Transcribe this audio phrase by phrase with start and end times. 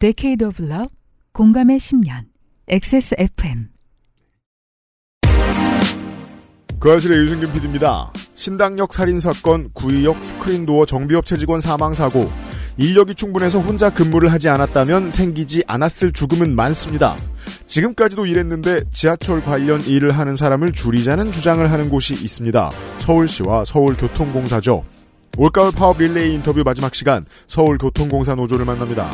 [0.00, 0.94] Decade of Love,
[1.32, 2.26] 공감의 10년,
[2.68, 3.70] XSFM.
[6.78, 8.12] 그 아실의 유승균 PD입니다.
[8.36, 12.30] 신당역 살인사건, 구의역 스크린도어 정비업체 직원 사망사고,
[12.76, 17.16] 인력이 충분해서 혼자 근무를 하지 않았다면 생기지 않았을 죽음은 많습니다.
[17.66, 22.70] 지금까지도 이랬는데 지하철 관련 일을 하는 사람을 줄이자는 주장을 하는 곳이 있습니다.
[22.98, 24.84] 서울시와 서울교통공사죠.
[25.36, 29.10] 올가을 파업 릴레이 인터뷰 마지막 시간 서울교통공사 노조를 만납니다.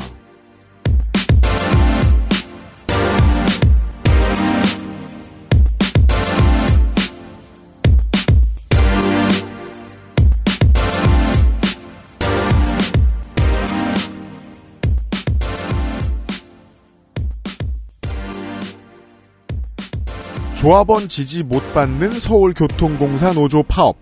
[20.64, 23.98] 조합원 지지 못 받는 서울교통공사 노조 파업.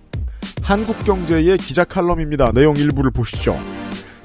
[0.62, 2.52] 한국경제의 기자 칼럼입니다.
[2.52, 3.58] 내용 일부를 보시죠.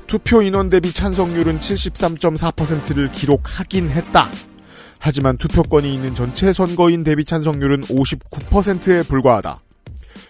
[0.05, 4.29] 투표 인원 대비 찬성률은 73.4%를 기록하긴 했다.
[4.99, 9.57] 하지만 투표권이 있는 전체 선거인 대비 찬성률은 59%에 불과하다.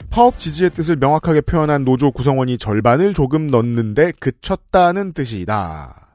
[0.09, 6.06] 파업 지지의 뜻을 명확하게 표현한 노조 구성원이 절반을 조금 넣는데 그쳤다는 뜻이다.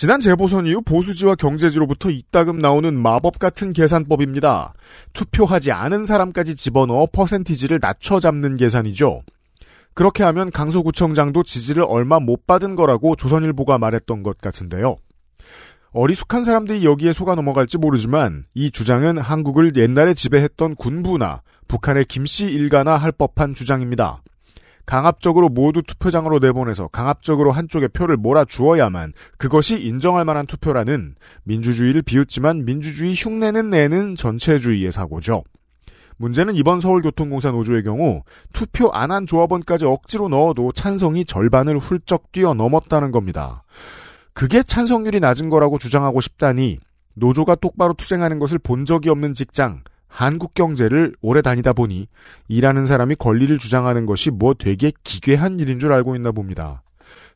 [0.00, 4.72] 지난 재보선 이후 보수지와 경제지로부터 이따금 나오는 마법 같은 계산법입니다.
[5.12, 9.22] 투표하지 않은 사람까지 집어넣어 퍼센티지를 낮춰 잡는 계산이죠.
[9.94, 14.98] 그렇게 하면 강서구청장도 지지를 얼마 못 받은 거라고 조선일보가 말했던 것 같은데요.
[15.90, 22.96] 어리숙한 사람들이 여기에 속아 넘어갈지 모르지만 이 주장은 한국을 옛날에 지배했던 군부나 북한의 김씨 일가나
[22.96, 24.22] 할 법한 주장입니다.
[24.88, 31.14] 강압적으로 모두 투표장으로 내보내서 강압적으로 한쪽에 표를 몰아주어야만 그것이 인정할 만한 투표라는
[31.44, 35.44] 민주주의를 비웃지만 민주주의 흉내는 내는 전체주의의 사고죠.
[36.16, 38.22] 문제는 이번 서울교통공사 노조의 경우
[38.54, 43.64] 투표 안 한 조합원까지 억지로 넣어도 찬성이 절반을 훌쩍 뛰어넘었다는 겁니다.
[44.32, 46.78] 그게 찬성률이 낮은 거라고 주장하고 싶다니
[47.14, 52.08] 노조가 똑바로 투쟁하는 것을 본 적이 없는 직장 한국 경제를 오래 다니다 보니
[52.48, 56.82] 일하는 사람이 권리를 주장하는 것이 뭐 되게 기괴한 일인 줄 알고 있나 봅니다.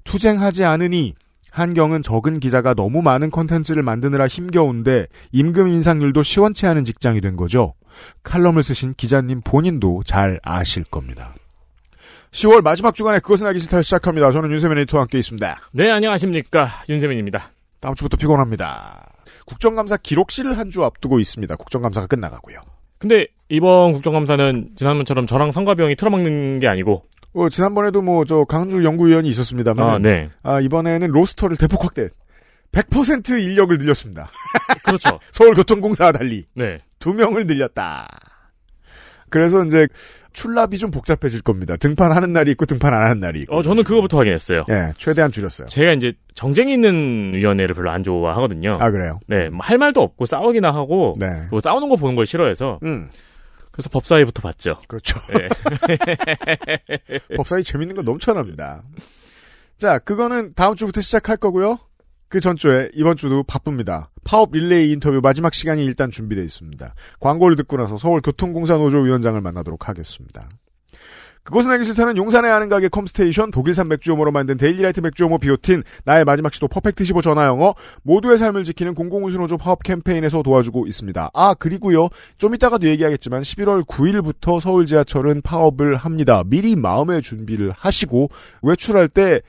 [0.05, 1.15] 투쟁하지 않으니
[1.51, 7.75] 한경은 적은 기자가 너무 많은 컨텐츠를 만드느라 힘겨운데 임금 인상률도 시원치 않은 직장이 된 거죠.
[8.23, 11.35] 칼럼을 쓰신 기자님 본인도 잘 아실 겁니다.
[12.31, 14.33] 10월 마지막 주간에 그것은 알기 싫다 시작합니다.
[14.33, 15.61] 저는 윤세민 에디터와 함께 있습니다.
[15.73, 16.71] 네, 안녕하십니까.
[16.89, 17.51] 윤세민입니다.
[17.81, 19.12] 다음 주부터 피곤합니다.
[19.47, 21.57] 국정감사 기록실을 한 주 앞두고 있습니다.
[21.57, 22.59] 국정감사가 끝나가고요.
[22.99, 27.05] 근데 이번 국정감사는 지난번처럼 저랑 성가병이 틀어막는 게 아니고
[27.35, 30.29] 어, 지난번에도 뭐 저 강주 연구위원이 있었습니다만 아, 네.
[30.43, 32.09] 아, 이번에는 로스터를 대폭 확대.
[32.73, 34.31] 100% 인력을 늘렸습니다.
[34.85, 35.19] 그렇죠.
[35.33, 36.79] 서울교통공사와 달리 네.
[36.99, 38.09] 두 명을 늘렸다.
[39.29, 39.87] 그래서 이제
[40.33, 41.77] 출납이 좀 복잡해질 겁니다.
[41.77, 43.57] 등판하는 날이 있고 등판 안 하는 날이 있고.
[43.57, 44.65] 어, 저는 그거부터 확인했어요.
[44.71, 45.67] 예, 최대한 줄였어요.
[45.69, 48.71] 제가 이제 정쟁 있는 위원회를 별로 안 좋아하거든요.
[48.81, 49.19] 아 그래요?
[49.27, 51.27] 네, 뭐 할 말도 없고 싸우기나 하고 네.
[51.51, 53.09] 뭐 싸우는 거 보는 걸 싫어해서 음,
[53.71, 54.79] 그래서 법사위부터 봤죠.
[54.89, 55.19] 그렇죠.
[55.33, 55.49] 네.
[57.37, 58.83] 법사위 재밌는 거 넘쳐납니다.
[59.79, 61.79] 자, 그거는 다음 주부터 시작할 거고요.
[62.33, 64.09] 그 전주에 이번 주도 바쁩니다.
[64.25, 66.95] 파업 릴레이 인터뷰 마지막 시간이 일단 준비되어 있습니다.
[67.21, 70.49] 광고를 듣고 나서 서울교통공사 노조 위원장을 만나도록 하겠습니다.
[71.43, 76.55] 그것은 알기 싫다는 용산에 아는 가게 컴스테이션, 독일산 맥주효모로 만든 데일리라이트 맥주효모 비오틴, 나의 마지막
[76.55, 81.33] 시도 퍼펙트 15 전화영어, 모두의 삶을 지키는 공공운수노조 파업 캠페인에서 도와주고 있습니다.
[81.35, 86.45] 아, 그리고요, 좀 이따가도 얘기하겠지만 11월 9일부터 서울 지하철은 파업을 합니다.
[86.47, 88.31] 미리 마음의 준비를 하시고,
[88.63, 89.43] 외출할 때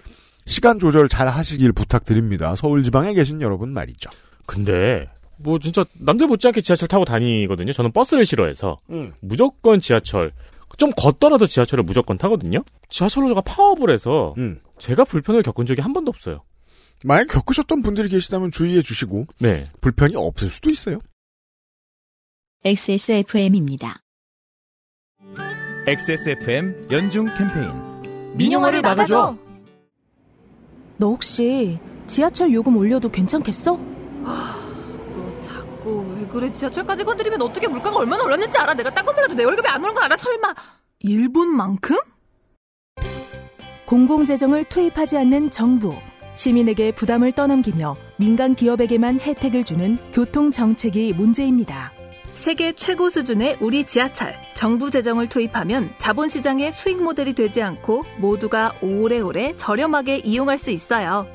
[0.46, 2.56] 시간 조절 잘 하시길 부탁드립니다.
[2.56, 4.10] 서울 지방에 계신 여러분 말이죠.
[4.46, 7.72] 근데 뭐 진짜 남들 못지않게 지하철 타고 다니거든요.
[7.72, 8.80] 저는 버스를 싫어해서
[9.22, 10.32] 무조건 지하철
[10.78, 12.64] 좀 걷더라도 지하철을 무조건 타거든요.
[12.90, 14.60] 지하철 노조가 파업을 해서 음.
[14.80, 16.44] 제가 불편을 겪은 적이 한 번도 없어요.
[17.06, 19.66] 만약 겪으셨던 분들이 계시다면 주의해 주시고, 네.
[19.82, 21.00] 불편이 없을 수도 있어요.
[22.66, 24.00] XSFM입니다.
[25.86, 27.72] XSFM 연중 캠페인
[28.36, 29.38] 민영화를 막아줘.
[30.98, 33.78] 너 혹시 지하철 요금 올려도 괜찮겠어?
[34.24, 36.52] 너 자꾸 왜 그래?
[36.52, 38.74] 지하철까지 건드리면 어떻게 물가가 얼마나 올랐는지 알아?
[38.74, 40.18] 내가 딴건 몰라도 내 월급이 안 오른 건 알아?
[40.18, 40.54] 설마
[41.00, 41.98] 일본만큼?
[43.86, 45.94] 공공재정을 투입하지 않는 정부,
[46.36, 51.92] 시민에게 부담을 떠넘기며 민간 기업에게만 혜택을 주는 교통 정책이 문제입니다.
[52.34, 54.36] 세계 최고 수준의 우리 지하철.
[54.54, 61.28] 정부 재정을 투입하면 자본시장의 수익 모델이 되지 않고 모두가 오래오래 저렴하게 이용할 수 있어요.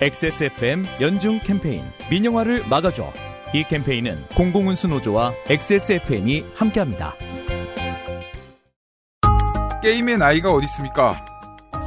[0.00, 3.12] XSFM 연중 캠페인 민영화를 막아줘
[3.54, 7.14] 이 캠페인은 공공운수 노조와 XSFM이 함께합니다.
[9.82, 11.24] 게임의 나이가 어디 있습니까?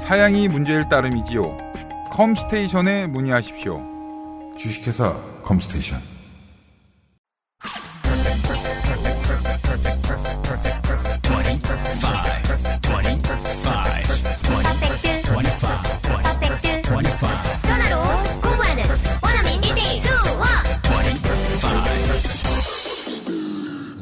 [0.02, 1.58] 사양이 문제일 따름이지요.
[2.12, 3.82] 컴스테이션에 문의하십시오.
[4.58, 5.14] 주식회사
[5.44, 6.09] 컴스테이션.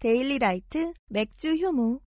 [0.00, 2.00] 데일리 라이트 맥주 효모.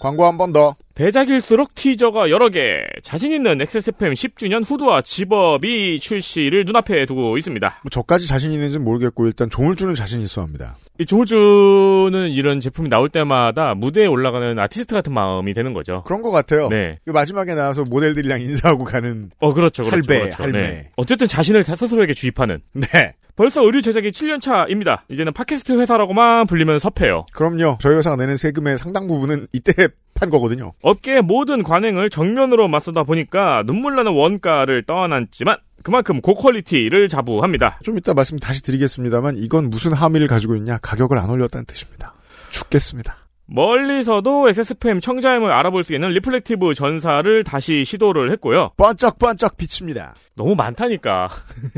[0.00, 0.74] 광고 한 번 더.
[0.98, 2.82] 대작일수록 티저가 여러 개.
[3.02, 7.80] 자신 있는 XSFM 10주년 후드와 zip-up이 출시를 눈앞에 두고 있습니다.
[7.84, 10.76] 뭐 저까지 자신 있는지는 모르겠고 일단 조물주는 자신 있어 합니다.
[10.98, 16.02] 이 조물주는 이런 제품이 나올 때마다 무대에 올라가는 아티스트 같은 마음이 되는 거죠.
[16.04, 16.68] 그런 것 같아요.
[16.68, 16.98] 네.
[17.04, 20.12] 그 마지막에 나와서 모델들이랑 인사하고 가는 어, 그렇죠, 그렇죠.
[20.12, 20.42] 할배, 그렇죠.
[20.42, 20.60] 할매.
[20.60, 20.90] 네.
[20.96, 22.58] 어쨌든 자신을 스스로에게 주입하는.
[22.72, 23.14] 네.
[23.38, 25.04] 벌써 의류 제작이 7년 차입니다.
[25.08, 27.24] 이제는 팟캐스트 회사라고만 불리면 섭해요.
[27.32, 27.78] 그럼요.
[27.80, 29.72] 저희 회사가 내는 세금의 상당 부분은 이때
[30.18, 30.72] 판 거거든요.
[30.82, 37.78] 업계의 모든 관행을 정면으로 맞서다 보니까 눈물 나는 원가를 떠안았지만 그만큼 고quality를 자부합니다.
[37.84, 40.78] 좀 이따 말씀 다시 드리겠습니다만 이건 무슨 함의를 가지고 있냐?
[40.78, 42.14] 가격을 안 올렸다는 뜻입니다.
[42.50, 43.16] 죽겠습니다.
[43.50, 48.72] 멀리서도 XSFM 청자임을 알아볼 수 있는 reflective 전사를 다시 시도를 했고요.
[48.76, 50.14] 반짝반짝 비칩니다.
[50.36, 51.30] 너무 많다니까.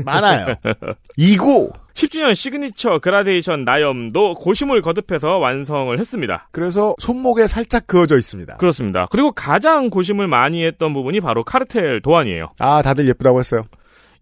[0.03, 0.55] 많아요.
[1.15, 6.47] 이고 10주년 시그니처 그라데이션 나염도 고심을 거듭해서 완성을 했습니다.
[6.51, 8.57] 그래서 손목에 살짝 그어져 있습니다.
[8.57, 9.07] 그렇습니다.
[9.11, 12.49] 그리고 가장 고심을 많이 했던 부분이 바로 카르텔 도안이에요.
[12.59, 13.63] 아, 다들 예쁘다고 했어요.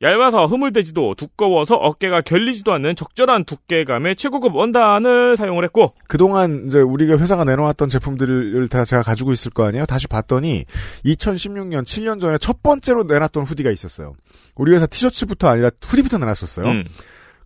[0.01, 7.17] 얇아서 흐물대지도 두꺼워서 어깨가 결리지도 않는 적절한 두께감의 최고급 원단을 사용을 했고 그동안 이제 우리가
[7.17, 9.85] 회사가 내놓았던 제품들을 다 제가 가지고 있을 거 아니에요.
[9.85, 10.63] 다시 봤더니
[11.03, 14.13] 2016년 7년 전에 첫 번째로 내놨던 hoodie가 있었어요.
[14.55, 16.65] 우리 회사 티셔츠부터 아니라 후디부터 내놨었어요.
[16.67, 16.85] 음.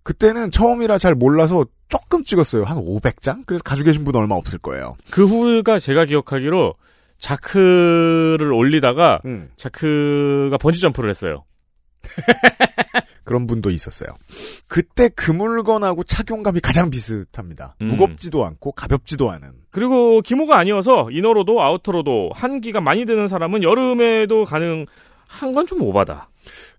[0.04, 2.64] 그때는 처음이라 잘 몰라서 조금 찍었어요.
[2.64, 3.46] 한 500장?
[3.46, 4.96] 그래서 가지고 계신 분 얼마 없을 거예요.
[5.12, 6.76] 그 후가 제가 기억하기로
[7.18, 9.50] 자크를 올리다가 음.
[9.56, 11.46] 자크가 번지 점프를 했어요.
[13.24, 14.10] 그런 분도 있었어요.
[14.68, 17.76] 그때 그 물건하고 착용감이 가장 비슷합니다.
[17.82, 17.88] 음.
[17.88, 19.54] 무겁지도 않고 가볍지도 않은.
[19.72, 26.30] 그리고 기모가 아니어서 이너로도 아우터로도 한기가 많이 드는 사람은 여름에도 가능한 건 좀 오바다.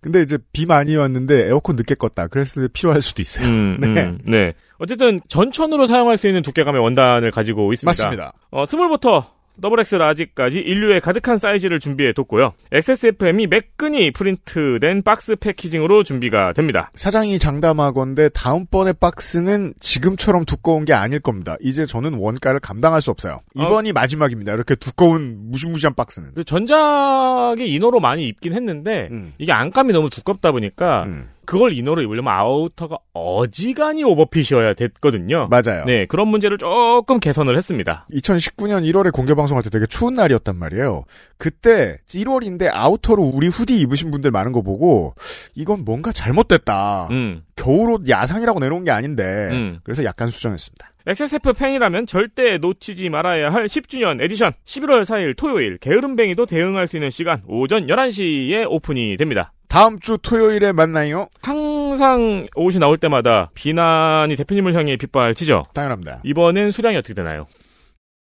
[0.01, 2.31] 근데 이제 비 많이 왔는데 에어컨 늦게 껐다.
[2.31, 3.47] 그랬을 때 필요할 수도 있어요.
[3.47, 3.87] 음, 네.
[4.03, 4.55] 음, 네.
[4.79, 7.91] 어쨌든 전천으로 사용할 수 있는 두께감의 원단을 가지고 있습니다.
[7.91, 8.33] 맞습니다.
[8.51, 12.53] 어, 스몰부터 더블 X 라지까지 인류의 가득한 사이즈를 준비해 뒀고요.
[12.73, 16.91] XSFM이 매끈이 프린트된 박스 packaging으로 준비가 됩니다.
[16.95, 21.57] 사장이 장담하건데 다음번에 박스는 지금처럼 두꺼운 게 아닐 겁니다.
[21.61, 23.41] 이제 저는 원가를 감당할 수 없어요.
[23.55, 24.53] 이번이 마지막입니다.
[24.53, 26.33] 이렇게 두꺼운 무시무시한 박스는.
[26.35, 29.33] 그 전작이 이너로 많이 입긴 했는데 음.
[29.39, 31.07] 이게 안감이 너무 두껍다 보니까
[31.45, 35.49] 그걸 이너로 입으려면 아우터가 어지간히 오버핏이어야 됐거든요.
[35.49, 35.85] 맞아요.
[35.87, 38.07] 네, 그런 문제를 조금 개선을 했습니다.
[38.13, 41.05] 2019년 1월에 공개 방송할 때 되게 추운 날이었단 말이에요.
[41.39, 45.15] 그때 1월인데 아우터로 우리 후디 입으신 분들 많은 거 보고
[45.55, 47.09] 이건 뭔가 잘못됐다.
[47.11, 47.43] 음.
[47.57, 49.79] 겨울옷 야상이라고 내놓은 게 아닌데 음.
[49.83, 50.91] 그래서 약간 수정했습니다.
[51.07, 57.11] XSFM 팬이라면 절대 놓치지 말아야 할 10주년 에디션 11월 4일 토요일 게으름뱅이도 대응할 수 있는
[57.11, 59.53] 시간 오전 11시에 오픈이 됩니다.
[59.75, 61.27] 다음 주 토요일에 만나요.
[61.43, 65.65] 항상 옷이 나올 때마다 비난이 대표님을 향해 빗발치죠.
[65.75, 66.21] 당연합니다.
[66.23, 67.49] 이번엔 수량이 어떻게 되나요?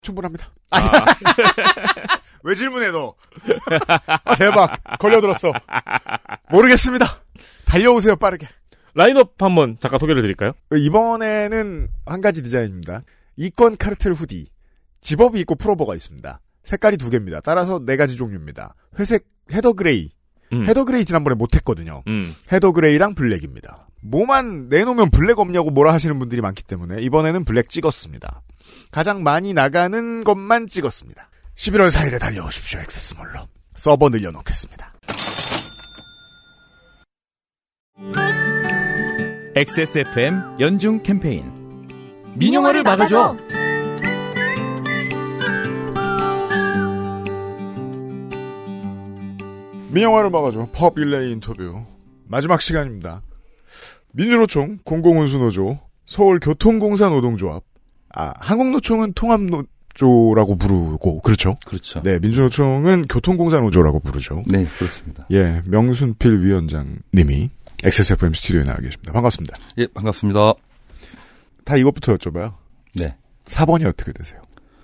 [0.02, 0.52] 충분합니다.
[2.42, 3.14] 왜 질문해 너?
[4.24, 5.52] 아, 대박 걸려들었어.
[6.50, 7.06] 모르겠습니다.
[7.66, 8.48] 달려오세요 빠르게.
[8.94, 10.54] 라인업 한번 잠깐 소개를 드릴까요?
[10.74, 13.02] 이번에는 한 가지 디자인입니다.
[13.36, 14.48] 이건 카르텔 hoodie.
[15.02, 16.40] Zip-up이 있고 풀오버가 있습니다.
[16.64, 17.40] 색깔이 두 개입니다.
[17.42, 18.74] 따라서 네 가지 종류입니다.
[18.98, 20.17] 회색 heather gray.
[20.52, 20.66] 음.
[20.66, 22.02] Heather gray 지난번에 못했거든요.
[22.06, 22.34] 음.
[22.52, 23.88] Heather gray랑 black입니다.
[24.02, 28.42] 뭐만 내놓으면 black 없냐고 뭐라 하시는 분들이 많기 때문에 이번에는 black 찍었습니다.
[28.90, 31.28] 가장 많이 나가는 것만 찍었습니다.
[31.56, 32.80] 11월 4일에 달려오십시오.
[32.80, 33.48] XS몰로.
[33.76, 34.94] 서버 늘려놓겠습니다.
[39.56, 41.52] XSFM 연중 캠페인
[42.36, 43.36] 민영화를 막아줘.
[49.90, 50.68] 민영화를 막아줘.
[50.72, 51.84] 펍 일레이 인터뷰.
[52.26, 53.22] 마지막 시간입니다.
[54.12, 57.62] 민주노총, 공공운수노조, 서울교통공사 노동조합,
[58.14, 61.56] 아, 한국노총은 통합노조라고 부르고, 그렇죠?
[61.66, 62.02] 그렇죠.
[62.02, 64.44] 네, 민주노총은 교통공사 노조라고 부르죠.
[64.46, 65.26] 네, 그렇습니다.
[65.30, 67.50] 예, 명순필 위원장님이
[67.84, 69.12] XSFM 스튜디오에 나와 계십니다.
[69.12, 69.56] 반갑습니다.
[69.78, 70.54] 예, 반갑습니다.
[71.64, 72.54] 다 이것부터 여쭤봐요.
[72.94, 73.14] 네.
[73.44, 74.40] 4번이 어떻게 되세요?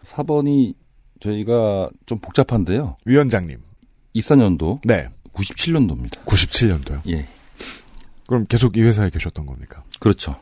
[0.06, 0.74] 4번이
[1.20, 2.96] 저희가 좀 복잡한데요.
[3.04, 3.58] 위원장님.
[4.14, 4.80] 입사년도.
[4.84, 5.08] 네.
[5.34, 6.24] 97년도입니다.
[6.24, 7.00] 97년도요?
[7.08, 7.26] 예.
[8.26, 9.82] 그럼 계속 이 회사에 계셨던 겁니까?
[10.00, 10.36] 그렇죠.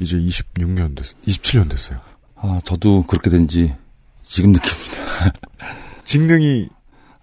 [0.00, 1.98] 이제 26년 됐, 27년 됐어요.
[2.36, 3.74] 아, 저도 그렇게 된 지
[4.22, 5.34] 지금 느낍니다.
[6.04, 6.68] 직능이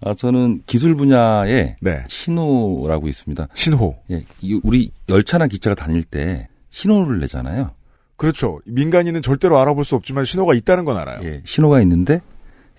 [0.04, 2.04] 아, 저는 기술 분야에 네.
[2.08, 3.48] 신호라고 있습니다.
[3.54, 3.98] 신호.
[4.10, 7.70] 예, 이 우리 열차나 기차가 다닐 때 신호를 내잖아요.
[8.16, 8.60] 그렇죠.
[8.66, 11.20] 민간인은 절대로 알아볼 수 없지만 신호가 있다는 건 알아요.
[11.24, 12.20] 예, 신호가 있는데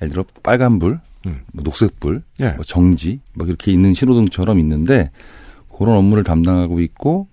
[0.02, 1.00] 예를 들어 빨간불, 음.
[1.54, 2.50] 뭐 녹색불, 예.
[2.52, 5.12] 뭐 정지, 뭐 이렇게 있는 신호등처럼 있는데
[5.78, 7.28] 그런 업무를 담당하고 있고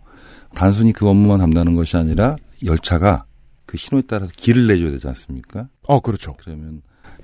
[0.54, 3.24] 단순히 그 업무만 담당하는 것이 아니라 열차가
[3.66, 5.68] 그 신호에 따라서 길을 내줘야 되지 않습니까?
[5.86, 6.34] 어, 그렇죠.
[6.38, 6.82] 그러면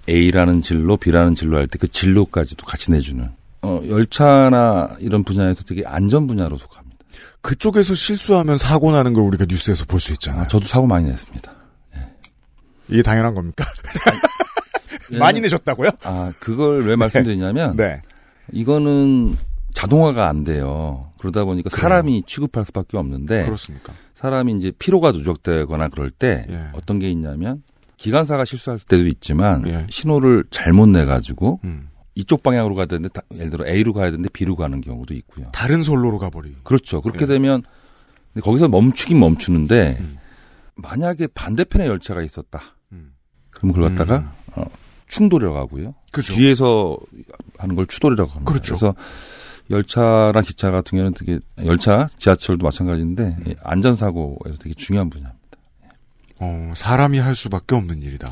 [0.09, 3.29] A라는 진로, B라는 진로 할 때 그 진로까지도 같이 내주는
[3.63, 6.97] 어, 열차나 이런 분야에서 되게 안전 분야로 속합니다.
[7.41, 10.43] 그쪽에서 실수하면 사고 나는 걸 우리가 뉴스에서 볼 수 있잖아요.
[10.43, 11.53] 아, 저도 사고 많이 냈습니다.
[12.89, 13.65] 이게 당연한 겁니까?
[15.19, 15.91] 많이 내셨다고요?
[16.05, 18.01] 아, 그걸 왜 말씀드리냐면 네.
[18.53, 19.37] 이거는
[19.75, 21.11] 자동화가 안 돼요.
[21.19, 23.93] 그러다 보니까 사람이 취급할 수밖에 없는데 그렇습니까?
[24.15, 26.69] 사람이 이제 피로가 누적되거나 그럴 때 예.
[26.73, 27.63] 어떤 게 있냐면
[27.99, 29.87] 기관사가 실수할 때도 있지만 예.
[29.91, 31.89] 신호를 잘못 내 가지고 음.
[32.15, 35.51] 이쪽 방향으로 가야 되는데 다- 예를 들어 A로 가야 되는데 B로 가는 경우도 있고요.
[35.53, 36.57] 다른 선로로 가버리.
[36.63, 37.03] 그렇죠.
[37.03, 37.27] 그렇게 예.
[37.27, 37.63] 되면
[38.43, 40.17] 거기서 멈추긴 멈추는데 음.
[40.77, 42.61] 만약에 반대편에 열차가 있었다.
[43.51, 44.63] 그럼 그걸 갖다가 어,
[45.09, 45.87] 충돌이라고 하고요.
[45.89, 45.93] 음.
[46.13, 46.35] 그죠.
[46.35, 46.97] 뒤에서
[47.59, 48.51] 하는 걸 추돌이라고 합니다.
[48.53, 48.75] 그렇죠.
[48.75, 48.95] 래서
[49.71, 53.45] 열차나 기차 같은 경우는 되게 열차, 지하철도 마찬가지인데 음.
[53.49, 55.37] 예, 안전사고에서 되게 중요한 분야입니다.
[56.39, 58.29] 어, 사람이 할 수밖에 없는 일이다.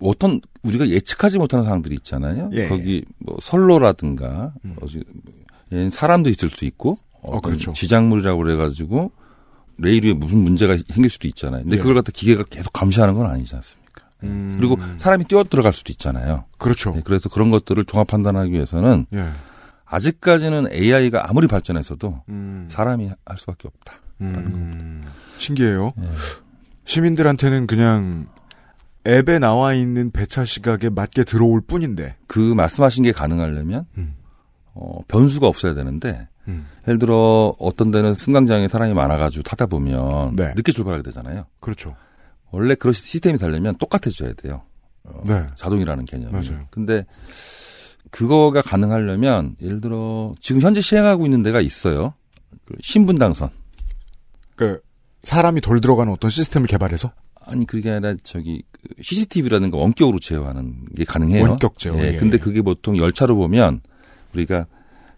[0.00, 2.50] 어떤 우리가 예측하지 못하는 상황들이 있잖아요.
[2.54, 2.68] 예.
[2.68, 5.04] 거기 뭐 선로라든가 어디
[5.72, 7.72] 예, 사람도 있을 수 있고 어떤 그렇죠.
[7.72, 9.12] 지작물이라고 그래가지고
[9.76, 11.62] 레일 위에 무슨 문제가 생길 수도 있잖아요.
[11.62, 11.80] 근데 예.
[11.80, 13.79] 그걸 갖다 기계가 계속 감시하는 건 아니지 않습니까?
[14.22, 14.26] 예.
[14.26, 14.56] 음.
[14.58, 16.44] 그리고 사람이 뛰어 들어갈 수도 있잖아요.
[16.58, 16.94] 그렇죠.
[16.96, 19.30] 예, 그래서 그런 것들을 종합 판단하기 위해서는 예.
[19.84, 22.66] 아직까지는 AI가 아무리 발전했어도 음.
[22.70, 23.94] 사람이 할 수밖에 없다.
[24.20, 25.02] 음.
[25.38, 25.92] 신기해요.
[25.98, 26.10] 예.
[26.84, 28.26] 시민들한테는 그냥
[29.06, 32.16] 앱에 나와 있는 배차 시각에 맞게 들어올 뿐인데.
[32.26, 34.14] 그 말씀하신 게 가능하려면 음.
[34.74, 36.66] 어, 변수가 없어야 되는데 음.
[36.86, 40.52] 예를 들어 어떤 데는 승강장에 사람이 많아가지고 타다 보면 네.
[40.54, 41.44] 늦게 출발하게 되잖아요.
[41.60, 41.96] 그렇죠.
[42.50, 44.62] 원래 그런 시스템이 되려면 똑같아져야 돼요.
[45.04, 45.46] 어, 네.
[45.56, 46.32] 자동이라는 개념이.
[46.32, 46.66] 맞아요.
[46.70, 47.04] 근데
[48.10, 52.14] 그거가 가능하려면 예를 들어 지금 현재 시행하고 있는 데가 있어요.
[52.64, 53.50] 그 신분당선.
[54.56, 54.80] 그
[55.22, 57.12] 사람이 덜 들어가는 어떤 시스템을 개발해서
[57.46, 61.42] 아니 그게 아니라 저기 그 CCTV라는 거 원격으로 제어하는 게 가능해요.
[61.42, 62.16] 원격 제어, 예, 예.
[62.16, 63.80] 근데 그게 보통 열차로 보면
[64.34, 64.66] 우리가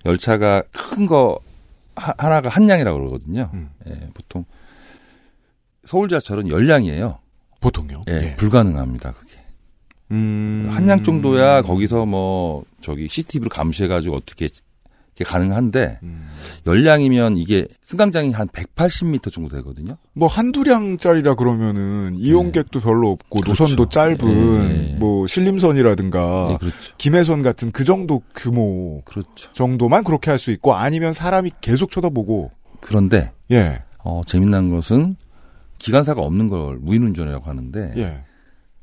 [0.05, 1.39] 열차가 큰 거
[1.95, 3.51] 하나가 한 량이라고 그러거든요.
[3.55, 3.71] 음.
[3.87, 4.45] 예, 보통
[5.85, 7.19] 서울 지하철은 열량이에요.
[7.63, 8.05] 보통요.
[8.09, 9.13] 예, 불가능합니다.
[9.13, 9.33] 그게
[10.11, 10.67] 음.
[10.71, 14.49] 한량 정도야 거기서 뭐 저기 CCTV로 감시해가지고 어떻게
[15.15, 16.27] 이게 가능한데 음.
[16.67, 19.97] 열량이면 이게 승강장이 한 180m 정도 되거든요.
[20.15, 23.63] 뭐 한두 량짜리라 그러면은 이용객도 별로 없고 그렇죠.
[23.65, 24.19] 노선도 짧은
[24.71, 24.97] 예, 예.
[24.97, 26.95] 뭐 신림선이라든가 예, 그렇죠.
[26.97, 29.53] 김해선 같은 그 정도 규모 그렇죠.
[29.53, 32.51] 정도만 그렇게 할 수 있고 아니면 사람이 계속 쳐다보고
[32.81, 33.83] 그런데 예.
[34.05, 35.17] 어, 재미난 것은
[35.83, 38.25] 기관사가 없는 걸 무인운전이라고 하는데 예.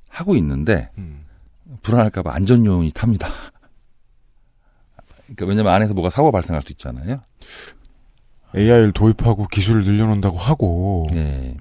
[0.09, 1.23] 하고 있는데 음.
[1.81, 3.29] 불안할까봐 안전요원이 탑니다.
[5.23, 7.21] 그러니까 왜냐면 안에서 뭐가 사고 가 발생할 수 있잖아요.
[8.53, 11.55] AI를 도입하고 기술을 늘려놓는다고 하고 예.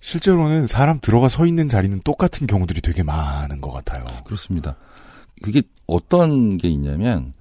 [0.00, 4.06] 실제로는 사람 들어가 서 있는 자리는 똑같은 경우들이 되게 많은 것 같아요.
[4.24, 4.76] 그렇습니다.
[5.42, 7.34] 그게 어떤 게 있냐면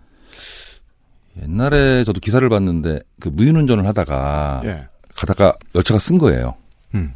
[1.42, 4.88] 옛날에 저도 기사를 봤는데 그 무인운전을 하다가 예.
[5.15, 6.56] 가다가 열차가 쓴 거예요.
[6.96, 7.14] 음.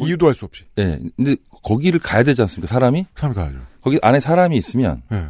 [0.00, 0.64] 이유도 할수 없이.
[0.78, 0.98] 예.
[1.16, 2.72] 근데 거기를 가야 되지 않습니까?
[2.72, 3.06] 사람이?
[3.16, 3.58] 사람이 가야죠.
[3.82, 5.28] 거기 안에 사람이 있으면 예.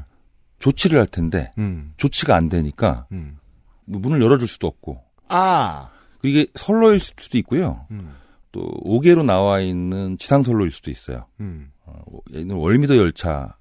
[0.60, 1.92] 조치를 할 텐데 음.
[1.96, 3.38] 조치가 안 되니까 음.
[3.84, 5.90] 뭐 문을 열어줄 수도 없고 아.
[6.22, 7.86] 이게 선로일 수도 있고요.
[7.90, 8.14] 음.
[8.52, 11.26] 또 5개로 나와 있는 지상선로일 수도 있어요.
[11.40, 11.70] 음.
[11.84, 12.00] 어,
[12.32, 13.56] 들어 월미도 열차.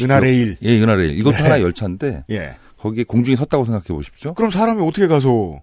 [0.00, 0.56] 은하레일.
[0.58, 1.18] 기억- 예, 은하레일.
[1.18, 1.42] 이것도 네.
[1.42, 2.56] 하나의 열차인데 예.
[2.78, 4.32] 거기에 공중에 섰다고 생각해 보십시오.
[4.34, 5.60] 그럼 사람이 어떻게 가서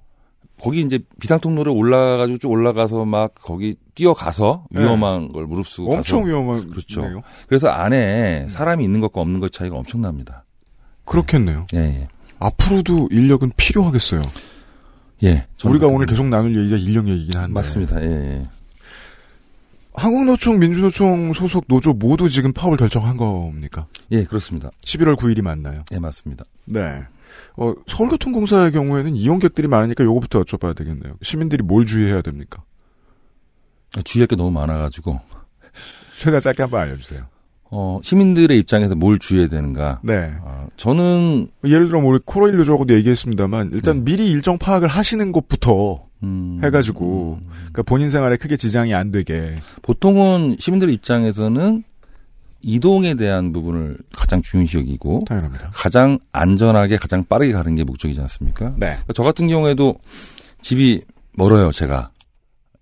[0.63, 4.81] 거기 이제 비상통로를 올라가지고 쭉 올라가서 막 거기 뛰어가서 네.
[4.81, 7.01] 위험한 걸 무릅쓰고 엄청 가서 위험한 그렇죠.
[7.01, 7.21] 네요.
[7.47, 10.45] 그래서 안에 사람이 있는 것과 없는 것 차이가 엄청납니다.
[11.03, 11.67] 그렇겠네요.
[11.73, 12.07] 예, 예.
[12.39, 14.21] 앞으로도 인력은 필요하겠어요.
[15.23, 15.47] 예.
[15.65, 17.53] 우리가 오늘 계속 나눌 얘기가 인력 얘기긴 한데.
[17.53, 18.01] 맞습니다.
[18.01, 18.43] 예, 예.
[19.95, 23.85] 한국노총, 민주노총 소속 노조 모두 지금 파업을 결정한 겁니까?
[24.11, 24.71] 예, 그렇습니다.
[24.85, 25.83] 11월 9일이 맞나요?
[25.91, 26.45] 예, 맞습니다.
[26.65, 27.03] 네.
[27.55, 31.15] 어, 서울교통공사의 경우에는 이용객들이 많으니까 요거부터 여쭤봐야 되겠네요.
[31.21, 32.63] 시민들이 뭘 주의해야 됩니까?
[34.03, 35.19] 주의할 게 너무 많아가지고.
[36.15, 37.25] 최대한 짧게 한번 알려주세요.
[37.75, 40.01] 어, 시민들의 입장에서 뭘 주의해야 되는가?
[40.03, 40.31] 네.
[40.43, 46.05] 아, 저는 예를 들어 뭐 우리 코로일 노조하고도 얘기했습니다만 일단 미리 일정 파악을 하시는 것부터
[46.63, 51.83] 해가지고 그러니까 본인 생활에 크게 지장이 안 되게 보통은 시민들 입장에서는
[52.63, 55.67] 이동에 대한 부분을 가장 중요시 여기고 당연합니다.
[55.73, 58.69] 가장 안전하게 가장 빠르게 가는 게 목적이지 않습니까?
[58.71, 58.87] 네.
[58.87, 59.95] 그러니까 저 같은 경우에도
[60.61, 61.01] 집이
[61.33, 62.11] 멀어요, 제가.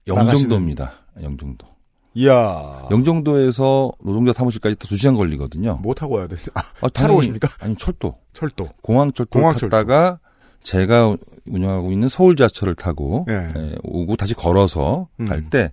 [0.07, 0.91] 영종도입니다.
[1.21, 1.67] 영종도.
[2.13, 2.87] 이야.
[2.91, 5.79] 영종도에서 노동자 사무실까지 다 2시간 걸리거든요.
[5.81, 6.35] 뭐 타고 와야 돼?
[6.53, 7.47] 아, 아, 차로 오십니까?
[7.59, 8.15] 아니, 철도.
[8.33, 8.69] 철도.
[8.81, 9.69] 공항철도 공항철도.
[9.69, 10.19] 탔다가
[10.61, 11.15] 제가
[11.47, 13.47] 운영하고 있는 서울 지하철을 타고 예.
[13.55, 15.25] 예, 오고 다시 걸어서 음.
[15.25, 15.71] 갈때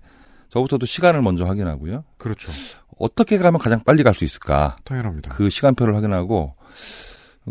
[0.49, 2.03] 저부터도 시간을 먼저 확인하고요.
[2.17, 2.51] 그렇죠.
[2.99, 4.77] 어떻게 가면 가장 빨리 갈 수 있을까?
[4.83, 5.33] 당연합니다.
[5.33, 6.53] 그 시간표를 확인하고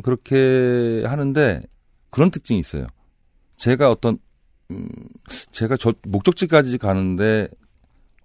[0.02, 1.60] 그렇게 하는데
[2.10, 2.86] 그런 특징이 있어요.
[3.56, 4.18] 제가 어떤
[4.70, 4.88] 음,
[5.50, 7.48] 제가 저 목적지까지 가는데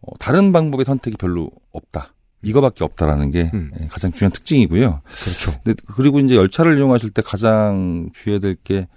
[0.01, 2.13] 어, 다른 방법의 선택이 별로 없다.
[2.42, 3.50] 이거밖에 없다라는 게
[3.80, 4.86] 예, 가장 중요한 특징이고요.
[4.88, 5.00] 음.
[5.24, 5.60] 그렇죠.
[5.63, 8.88] 근데 그리고 이제 열차를 이용하실 때 가장 주의해야 될 게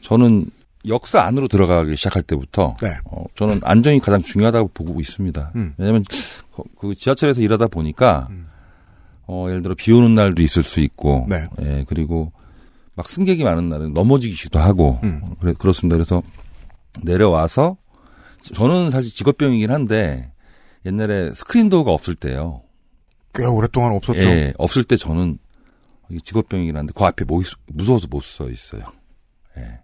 [0.00, 0.46] 저는
[0.88, 2.88] 역사 안으로 들어가기 시작할 때부터 네.
[3.10, 5.52] 어, 저는 안전이 가장 중요하다고 보고 있습니다.
[5.56, 5.74] 음.
[5.76, 6.16] 왜냐하면 거-
[6.78, 8.28] 그 지하철에서 일하다 보니까
[9.28, 11.44] 어, 예를 들어 비 오는 날도 있을 수 있고, 네.
[11.60, 12.32] 예, 그리고
[12.94, 15.20] 막 승객이 많은 날은 넘어지기도 하고, 음.
[15.24, 15.96] 어, 그래, 그렇습니다.
[15.96, 16.22] 그래서
[17.02, 17.76] 내려와서
[18.54, 20.30] 저는 사실 직업병이긴 한데
[20.84, 22.62] 옛날에 스크린 도어가 없을 때요.
[23.34, 24.20] 꽤 오랫동안 없었죠.
[24.20, 25.38] 예, 없을 때 저는
[26.22, 28.82] 직업병이긴 한데 그 앞에 뭐 있- 무서워서 못 서 있어요.
[29.58, 29.80] 예.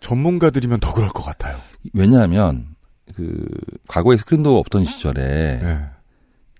[0.00, 1.58] 전문가들이면 더 그럴 것 같아요.
[1.94, 2.73] 왜냐하면
[3.14, 3.46] 그
[3.88, 5.22] 과거에 스크린도어 없던 시절에
[5.62, 5.78] 예.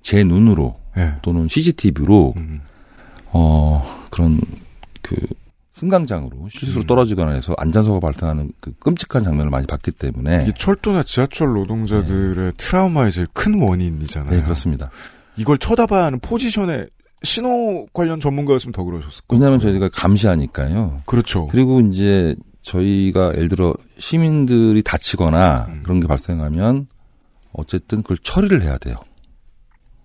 [0.02, 1.14] 제 눈으로 예.
[1.22, 2.60] 또는 CCTV로 음.
[3.32, 4.40] 어 그런
[5.02, 5.16] 그
[5.72, 6.86] 승강장으로 실수로 음.
[6.86, 13.12] 떨어지거나 해서 안전사고가 발생하는 그 끔찍한 장면을 많이 봤기 때문에 이 철도나 지하철 노동자들의 트라우마의
[13.12, 14.30] 제일 큰 원인이잖아요.
[14.30, 14.90] 네 그렇습니다.
[15.36, 16.86] 이걸 쳐다봐야 하는 포지션에
[17.24, 19.40] 신호 관련 전문가였으면 더 그러셨을 거예요.
[19.40, 20.98] 왜냐하면 저희가 감시하니까요.
[21.06, 21.48] 그렇죠.
[21.48, 25.80] 그리고 이제 저희가 예를 들어 시민들이 다치거나 음.
[25.84, 26.88] 그런 게 발생하면
[27.52, 28.96] 어쨌든 그걸 처리를 해야 돼요.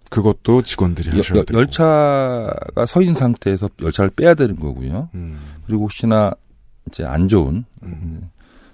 [0.10, 1.60] 그것도 직원들이 하셔야 여- 되고.
[1.60, 5.10] 열차가 서 있는 상태에서 열차를 빼야 되는 거고요.
[5.16, 5.40] 음.
[5.66, 6.32] 그리고 혹시나
[6.88, 7.66] 이제 안 좋은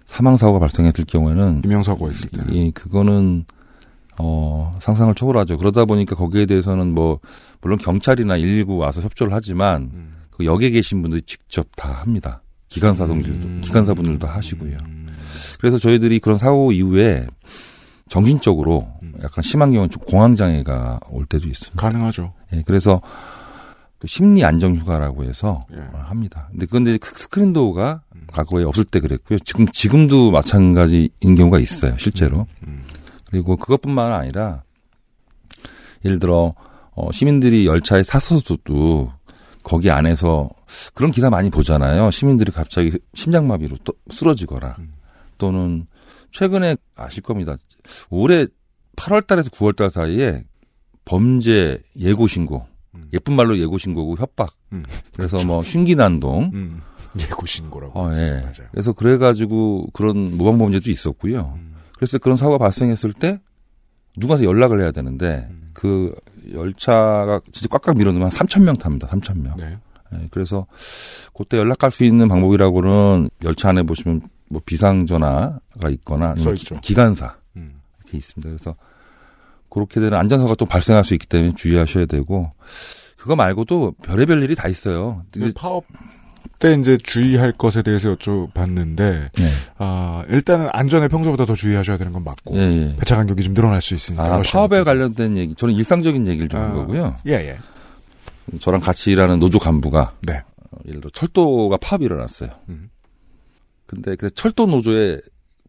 [0.07, 3.45] 사망 사고가 발생했을 경우에는 이명 사고가 있을 때이 그거는
[4.17, 5.57] 어 상상을 초월하죠.
[5.57, 7.19] 그러다 보니까 거기에 대해서는 뭐
[7.61, 10.15] 물론 경찰이나 119 와서 협조를 하지만 음.
[10.31, 12.41] 그 역에 계신 분들이 직접 다 합니다.
[12.75, 13.61] 기관사 동들도 음.
[13.63, 14.77] 기관사분들도 하시고요.
[15.59, 17.25] 그래서 저희들이 그런 사고 이후에
[18.09, 18.85] 정신적으로
[19.23, 21.81] 약간 심한 경우는 좀 공황장애가 올 때도 있습니다.
[21.81, 22.33] 가능하죠.
[22.51, 23.01] 예, 그래서
[23.97, 25.77] 그 심리 안정 휴가라고 해서 예.
[25.77, 26.49] 어, 합니다.
[26.51, 29.39] 근데 그런데 스크린 도어가 과거에 없을 때 그랬고요.
[29.39, 32.45] 지금 지금도 마찬가지인 경우가 있어요, 실제로.
[33.31, 34.63] 그리고 그것뿐만 아니라
[36.03, 36.53] 예를 들어
[36.91, 39.13] 어, 시민들이 열차에 탔어도
[39.65, 40.47] 거기 안에서
[40.93, 42.11] 그런 기사 많이 보잖아요.
[42.11, 44.77] 시민들이 갑자기 심장마비로 또 쓰러지거나
[45.39, 45.87] 또는
[46.31, 47.57] 최근에 아실 겁니다.
[48.09, 48.45] 올해
[48.95, 50.43] 8월 달에서 9월 달 사이에
[51.03, 52.67] 범죄 예고 신고
[53.11, 54.55] 예쁜 말로 예고 신고고 협박.
[55.15, 56.81] 그래서 뭐 흉기난동 음.
[57.19, 57.99] 예고 신고라고.
[57.99, 58.13] 어.
[58.13, 58.41] 예.
[58.41, 58.69] 맞아요.
[58.71, 61.57] 그래서 그래 가지고 그런 모방 범죄도 있었고요.
[61.95, 63.41] 그래서 그런 사고가 발생했을 때
[64.17, 66.13] 누가서 연락을 해야 되는데 그
[66.51, 69.07] 열차가 진짜 꽉꽉 밀어넣으면 한 3천 명 탑니다.
[69.07, 69.55] 3천 명.
[69.57, 69.77] 네.
[70.13, 70.65] 예, 그래서
[71.33, 76.55] 그때 연락할 수 있는 방법이라고는 열차 안에 보시면 뭐 비상 전화가 있거나 아니면.
[76.81, 77.81] 기, 관사 음.
[77.99, 78.49] 이렇게 있습니다.
[78.49, 78.75] 그래서
[79.69, 82.51] 그렇게 되는 안전사고가 또 발생할 수 있기 때문에 주의하셔야 되고
[83.17, 85.23] 그거 말고도 별의별 일이 다 있어요.
[85.55, 85.85] 파업
[86.59, 89.49] 때 이제 주의할 것에 대해서 여쭤봤는데 네.
[89.77, 92.95] 아 일단은 안전에 평소보다 더 주의하셔야 되는 건 맞고 예, 예.
[92.97, 96.73] 배차 간격이 좀 늘어날 수 있으니까 아, 파업에 관련된 얘기, 저는 일상적인 얘기를 좀한 아,
[96.73, 97.15] 거고요.
[97.27, 97.57] 예, 예.
[98.59, 100.43] 저랑 같이 일하는 노조 간부가 네.
[100.71, 102.49] 어, 예를 들어 철도가 파업이 일어났어요.
[102.69, 102.89] 음.
[103.85, 105.19] 근데 그 철도 노조에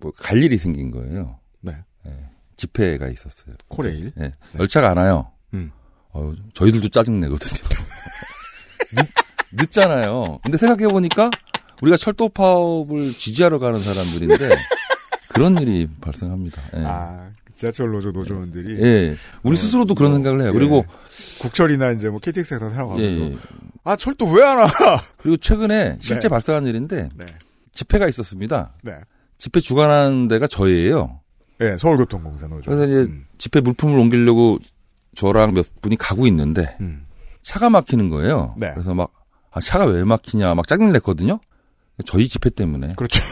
[0.01, 1.39] 뭐 갈 일이 생긴 거예요.
[1.63, 1.73] 네.
[2.07, 2.11] 예,
[2.57, 3.55] 집회가 있었어요.
[3.69, 4.13] 코레일.
[4.21, 5.31] 예, 열차가 안 와요.
[5.55, 5.71] 음.
[6.13, 7.69] 어, 저희들도 짜증 내거든요.
[9.57, 11.31] 늦, 잖아요 근데 생각해 보니까
[11.83, 14.37] 우리가 철도 파업을 지지하러 가는 사람들인데
[15.29, 16.63] 그런 일이 발생합니다.
[16.77, 16.83] 예.
[16.85, 19.17] 아 지하철 노조 노조원들이 예.
[19.43, 20.49] 우리 스스로도 그런 생각을 해요.
[20.49, 20.53] 예.
[20.53, 20.85] 그리고
[21.41, 23.37] 국철이나 이제 뭐 KTX에서 살아가면서 예, 예.
[23.85, 24.67] 아 철도 왜 안 와?
[25.19, 26.29] 그리고 최근에 실제 네.
[26.29, 27.27] 발생한 일인데 네.
[27.75, 28.73] 집회가 있었습니다.
[28.83, 28.93] 네.
[29.39, 31.21] 집회 주관하는 데가 저희예요.
[31.61, 32.71] 예, 서울교통공사 노조.
[32.71, 34.59] 그래서 이제 집회 물품을 옮기려고
[35.15, 37.05] 저랑 몇 분이 가고 있는데 음.
[37.43, 38.55] 차가 막히는 거예요.
[38.59, 38.71] 네.
[38.73, 39.11] 그래서 막
[39.57, 41.41] 아, 차가 왜 막히냐 막 짜증 냈거든요.
[42.05, 42.93] 저희 집회 때문에.
[42.95, 43.23] 그렇죠.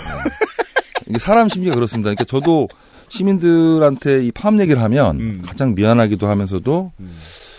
[1.06, 2.08] 이게 사람 심리가 그렇습니다.
[2.08, 2.66] 그러니까 저도
[3.08, 5.42] 시민들한테 이 파업 얘기를 하면 음.
[5.44, 6.92] 가장 미안하기도 하면서도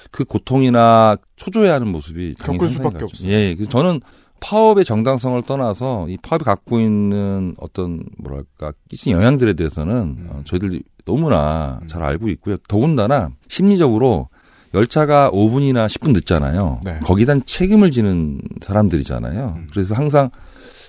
[0.10, 3.04] 그 고통이나 초조해하는 모습이 겪을 수밖에.
[3.04, 3.30] 없어요.
[3.30, 4.02] 예, 그 저는
[4.40, 10.28] 파업의 정당성을 떠나서 이 파업이 갖고 있는 어떤 뭐랄까 끼친 영향들에 대해서는 음.
[10.32, 12.58] 어, 저희들이 너무나 잘 알고 있고요.
[12.68, 14.30] 더군다나 심리적으로
[14.76, 16.82] 열차가 5분이나 10분 늦잖아요.
[16.84, 17.00] 네.
[17.04, 19.56] 거기단 책임을 지는 사람들이잖아요.
[19.58, 19.68] 음.
[19.72, 20.30] 그래서 항상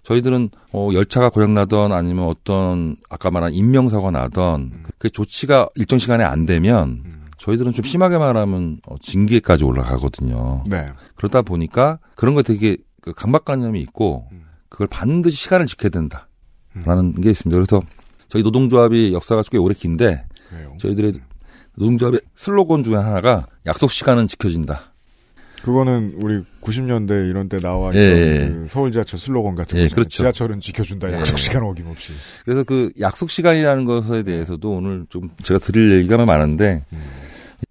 [0.02, 4.84] 저희들은 어, 열차가 고장나던 아니면 어떤 아까 말한 인명사고가 나던 음.
[4.98, 7.02] 그 조치가 일정 시간에 안 되면
[7.38, 10.64] 저희들은 좀 심하게 말하면 어, 징계까지 올라가거든요.
[10.68, 10.90] 네.
[11.14, 14.28] 그러다 보니까 그런 거 되게 그 강박관념이 있고
[14.68, 17.56] 그걸 반드시 시간을 지켜야 된다라는 게 있습니다.
[17.56, 17.80] 그래서
[18.28, 20.24] 저희 노동조합이 역사가 꽤 오래 긴데
[20.78, 21.14] 저희들의
[21.76, 24.92] 노동조합의 슬로건 중에 하나가 약속 시간은 지켜진다.
[25.62, 28.48] 그거는 우리 90년대 이런 때 나와 예, 있던 예.
[28.48, 29.88] 그 서울 지하철 슬로건 같은 예.
[29.88, 30.08] 그렇죠.
[30.08, 31.10] 지하철은 지켜준다.
[31.10, 31.14] 예.
[31.14, 32.12] 약속 시간 어김없이.
[32.44, 36.84] 그래서 그 약속 시간이라는 것에 대해서도 오늘 좀 제가 드릴 얘기가 많은데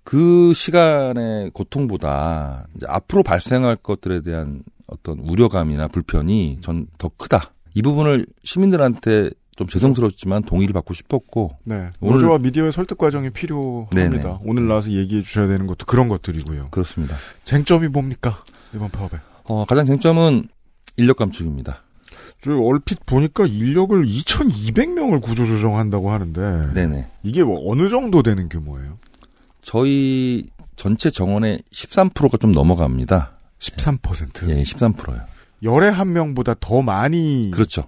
[0.04, 7.54] 그 시간의 고통보다 이제 앞으로 발생할 것들에 대한 어떤 우려감이나 불편이 전 더 크다.
[7.74, 11.90] 이 부분을 시민들한테 좀 죄송스럽지만 동의를 받고 싶었고 네.
[12.02, 13.94] 오늘 노조와 미디어의 설득 과정이 필요합니다.
[13.94, 14.38] 네네.
[14.44, 16.70] 오늘 나와서 얘기해 주셔야 되는 것도 그런 것들이고요.
[16.72, 17.16] 그렇습니다.
[17.46, 18.38] 쟁점이 뭡니까?
[18.74, 19.18] 이번 파업에.
[19.46, 20.44] 어, 가장 쟁점은
[20.98, 21.84] 인력 감축입니다.
[22.42, 27.08] 저 얼핏 보니까 인력을 2,200명을 구조조정한다고 하는데 네네.
[27.24, 28.98] 이게 뭐 어느 정도 되는 규모예요?
[29.62, 33.32] 저희 전체 정원의 13%가 좀 넘어갑니다.
[33.60, 34.50] 13%?
[34.50, 35.22] 예, 13%요.
[35.64, 37.86] 열에 한 명보다 더 많이 그렇죠.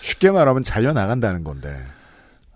[0.00, 1.76] 쉽게 말하면 잘려 나간다는 건데.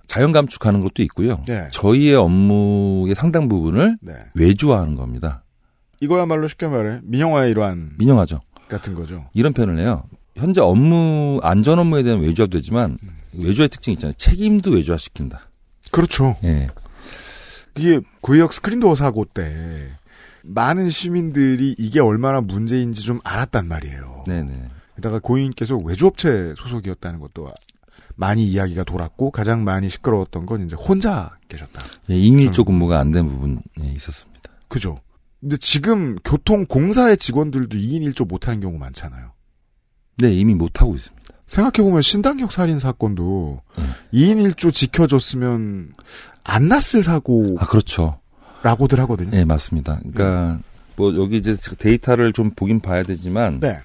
[0.06, 1.42] 자연 감축하는 것도 있고요.
[1.46, 1.68] 네.
[1.70, 4.12] 저희의 업무의 상당 부분을 네.
[4.34, 5.42] 외주화하는 겁니다.
[6.00, 8.40] 이거야말로 쉽게 말해 민영화의 일환 민영화죠.
[8.68, 9.24] 같은 거죠.
[9.32, 10.04] 이런 표현을 해요.
[10.36, 12.98] 현재 업무 안전 업무에 대한 외주화도 되지만
[13.38, 14.12] 외주화의 특징이 있잖아요.
[14.18, 15.48] 책임도 외주화시킨다.
[15.90, 16.36] 그렇죠.
[16.44, 16.68] 예.
[17.78, 19.88] 이게 구의역 스크린도어 사고 때
[20.42, 24.24] 많은 시민들이 이게 얼마나 문제인지 좀 알았단 말이에요.
[24.26, 24.68] 네네.
[25.02, 27.52] 게다가 고인께서 외주업체 소속이었다는 것도
[28.14, 31.82] 많이 이야기가 돌았고 가장 많이 시끄러웠던 건 이제 혼자 계셨다.
[32.08, 33.58] 예, 2인 1조 근무가 안 된 부분이
[33.96, 34.50] 있었습니다.
[34.68, 35.00] 그죠.
[35.40, 39.32] 근데 지금 교통공사의 직원들도 2인 1조 못하는 경우 많잖아요.
[40.18, 41.26] 네, 이미 못하고 있습니다.
[41.46, 43.60] 생각해보면 신당역 살인 사건도
[44.14, 45.94] 2인 1조 지켜줬으면
[46.44, 47.56] 안 났을 사고.
[47.58, 48.20] 아, 그렇죠.
[48.62, 49.30] 라고들 하거든요.
[49.30, 49.98] 네, 맞습니다.
[50.12, 50.60] 그러니까
[50.94, 53.80] 뭐 여기 이제 데이터를 좀 보긴 봐야 되지만 네.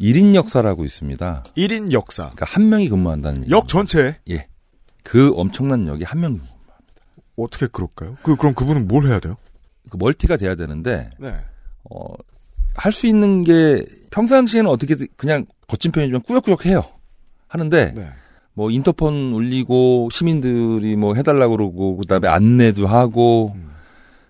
[0.00, 1.44] 1인 역사라고 있습니다.
[1.56, 2.30] 1인 역사.
[2.30, 3.52] 그러니까 한 명이 근무한다는 얘기.
[3.52, 4.16] 역 전체.
[4.30, 4.46] 예.
[5.02, 6.40] 그 엄청난 역이 한 명.
[7.36, 8.16] 어떻게 그럴까요?
[8.22, 9.36] 그 그럼 그분은 뭘 해야 돼요?
[9.88, 11.34] 그 멀티가 돼야 되는데 네.
[11.90, 12.04] 어,
[12.74, 16.82] 할 수 있는 게 평상시에는 어떻게 그냥 거친 편이지만 꾸역꾸역 해요.
[17.48, 18.06] 하는데 네.
[18.54, 23.70] 뭐 인터폰 울리고 시민들이 뭐 해달라고 그러고 그다음에 안내도 하고 음.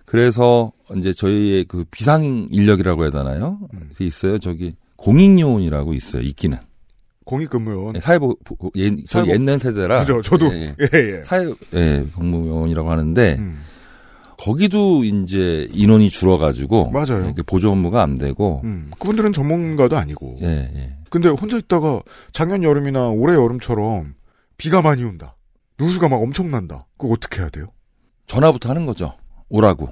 [0.04, 3.58] 그래서 이제 저희의 그 비상 인력이라고 해야 되나요?
[3.74, 3.90] 음.
[3.96, 4.38] 그 있어요.
[4.38, 6.22] 저기 공익요원이라고 있어요.
[6.22, 6.58] 있기는.
[7.24, 7.92] 공익근무요원.
[7.94, 8.36] 네, 사회보
[8.76, 10.00] 예, 저희 사회복- 옛날 세대라.
[10.00, 10.52] 그죠, 저도.
[10.54, 11.22] 예, 예, 예.
[11.24, 13.60] 사회 예, 공무요원이라고 하는데 음.
[14.38, 17.34] 거기도 이제 인원이 줄어가지고 맞아요.
[17.46, 20.38] 보조 업무가 안 되고 음, 그분들은 전문가도 아니고.
[20.42, 20.96] 예, 예.
[21.10, 22.00] 근데 혼자 있다가
[22.32, 24.14] 작년 여름이나 올해 여름처럼
[24.56, 25.36] 비가 많이 온다.
[25.78, 26.86] 누수가 막 엄청난다.
[26.98, 27.66] 그거 어떻게 해야 돼요?
[28.26, 29.14] 전화부터 하는 거죠.
[29.50, 29.88] 오라고.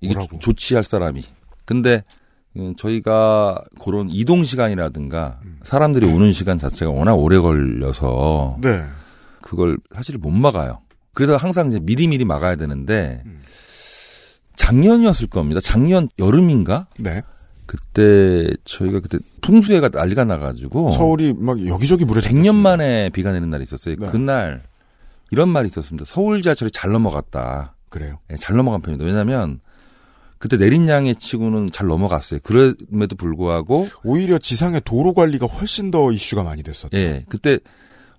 [0.00, 0.38] 이게 오라고.
[0.40, 1.22] 조치할 사람이.
[1.64, 2.00] 근데 음,
[2.76, 5.58] 저희가 그런 이동 시간이라든가 음.
[5.62, 8.82] 사람들이 오는 시간 자체가 워낙 오래 걸려서 네.
[9.42, 10.80] 그걸 사실 못 막아요.
[11.12, 13.40] 그래서 항상 이제 미리미리 막아야 되는데 음.
[14.56, 15.60] 작년이었을 겁니다.
[15.60, 16.88] 작년 여름인가?
[16.98, 17.22] 네.
[17.66, 23.64] 그때 저희가 그때 풍수해가 난리가 나가지고 서울이 막 여기저기 물에 100년 만에 비가 내는 날이
[23.64, 23.96] 있었어요.
[23.98, 24.06] 네.
[24.08, 24.62] 그날
[25.30, 26.04] 이런 말이 있었습니다.
[26.06, 27.74] 서울 지하철이 잘 넘어갔다.
[27.88, 28.18] 그래요.
[28.30, 29.04] 예, 잘 넘어간 편입니다.
[29.04, 29.60] 왜냐하면
[30.38, 32.40] 그때 내린 양의 치고는 잘 넘어갔어요.
[32.42, 36.96] 그럼에도 불구하고 오히려 지상의 도로 관리가 훨씬 더 이슈가 많이 됐었죠.
[36.98, 37.58] 예, 그때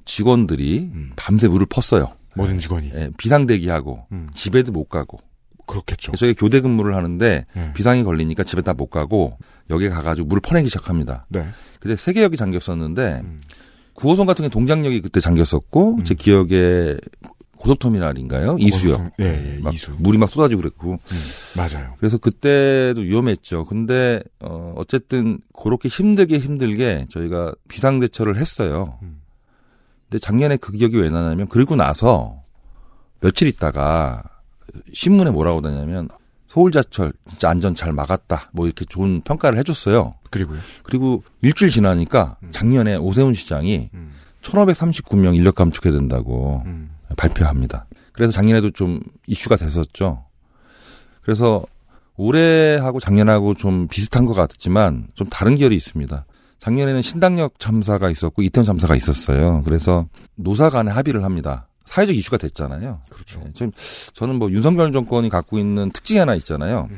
[0.06, 1.12] 직원들이 음.
[1.16, 2.14] 밤새 물을 펐어요.
[2.36, 2.92] 모든 직원이.
[2.94, 4.28] 예, 비상대기하고 음.
[4.34, 5.20] 집에도 못 가고.
[5.66, 6.14] 그렇겠죠.
[6.14, 7.74] 저희가 교대 근무를 하는데 네.
[7.74, 9.38] 비상이 걸리니까 집에 다 못 가고
[9.70, 11.26] 여기 가가지고 물을 퍼내기 시작합니다.
[11.30, 11.46] 네.
[11.82, 13.42] 그때 세계역이 잠겼었는데 음.
[13.96, 16.96] 9호선 같은 게 동장역이 그때 잠겼었고 제 기억에
[17.58, 18.58] 고속터미널인가요?
[18.60, 19.12] 이수역.
[19.20, 19.92] 예, 예, 막 이수.
[19.98, 20.94] 물이 막 쏟아지고 그랬고.
[20.94, 21.18] 음,
[21.56, 21.96] 맞아요.
[22.00, 23.66] 그래서 그때도 위험했죠.
[23.66, 28.98] 근데 어 어쨌든 그렇게 힘들게 힘들게 저희가 비상 대처를 했어요.
[29.02, 29.22] 음.
[30.10, 32.44] 근데 작년에 그 기억이 왜 나냐면 그리고 나서
[33.20, 34.24] 며칠 있다가
[34.94, 36.08] 신문에 뭐라고 다냐면
[36.48, 38.52] 서울지하철 진짜 안전 잘 막았다.
[38.54, 40.14] 뭐 이렇게 좋은 평가를 해줬어요.
[40.30, 40.60] 그리고요.
[40.84, 43.90] 그리고 일주일 지나니까 작년에 오세훈 시장이
[44.42, 46.64] 1,539명 인력 감축해야 된다고
[47.18, 47.88] 발표합니다.
[48.14, 50.24] 그래서 작년에도 좀 이슈가 됐었죠.
[51.22, 51.66] 그래서
[52.16, 56.26] 올해하고 작년하고 좀 비슷한 것 같지만 좀 다른 결이 있습니다.
[56.60, 59.62] 작년에는 신당역 참사가 있었고 이태원 참사가 있었어요.
[59.64, 61.68] 그래서 노사 간에 합의를 합니다.
[61.86, 63.02] 사회적 이슈가 됐잖아요.
[63.10, 63.40] 그렇죠.
[63.42, 63.72] 네, 좀
[64.14, 66.90] 저는 뭐 윤석열 정권이 갖고 있는 특징이 하나 있잖아요.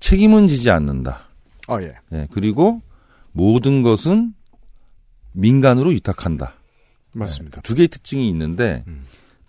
[0.00, 1.20] 책임은 지지 않는다.
[1.68, 1.94] 아 예.
[2.10, 2.82] 네, 그리고
[3.32, 4.34] 모든 것은
[5.32, 6.54] 민간으로 위탁한다.
[7.14, 7.60] 맞습니다.
[7.62, 8.84] 두 개의 특징이 있는데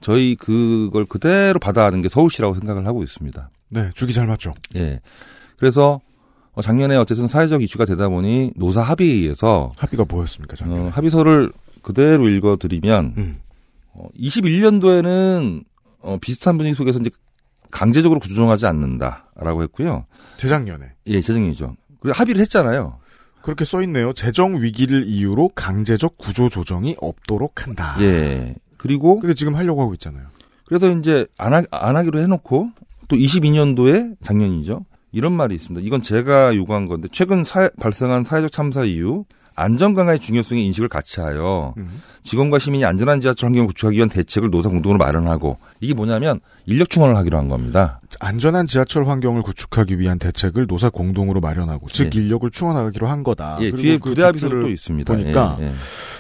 [0.02, 3.50] 저희 그걸 그대로 받아가는 게 서울시라고 생각을 하고 있습니다.
[3.70, 4.54] 네, 주기 잘 맞죠.
[4.76, 5.00] 예.
[5.58, 6.02] 그래서
[6.54, 10.58] 어, 작년에 어쨌든 사회적 이슈가 되다 보니 노사 합의에 의해서 합의가 뭐였습니까?
[10.66, 13.40] 어, 합의서를 그대로 읽어드리면 음.
[13.94, 15.64] 어, 21년도에는
[16.00, 17.10] 어, 비슷한 분위기 속에서 이제
[17.70, 20.06] 강제적으로 구조조정하지 않는다라고 했고요.
[20.38, 20.92] 재작년에.
[21.08, 21.76] 예, 재작년이죠.
[22.02, 23.00] 그리고 합의를 했잖아요.
[23.42, 24.14] 그렇게 써 있네요.
[24.14, 27.96] 재정 위기를 이유로 강제적 구조 조정이 없도록 한다.
[28.02, 28.56] 예.
[28.82, 30.26] 그리고 근데 지금 하려고 하고 있잖아요.
[30.66, 32.72] 그래서 이제 안, 하, 안 하기로 해놓고
[33.08, 34.86] 또 22년도에 작년이죠.
[35.12, 35.86] 이런 말이 있습니다.
[35.86, 39.26] 이건 제가 요구한 건데 최근 사 발생한 사회적 참사 이후
[39.62, 41.74] 안전 강화의 중요성의 인식을 같이 하여
[42.24, 47.16] 직원과 시민이 안전한 지하철 환경을 구축하기 위한 대책을 노사 공동으로 마련하고 이게 뭐냐면 인력 충원을
[47.18, 48.02] 하기로 한 겁니다.
[48.20, 52.20] 안전한 지하철 환경을 구축하기 위한 대책을 노사 공동으로 마련하고 즉 예.
[52.20, 53.58] 인력을 충원하기로 한 거다.
[53.62, 55.14] 예, 뒤에 그 부대 합의서도 있습니다.
[55.14, 55.74] 보니까 예, 예.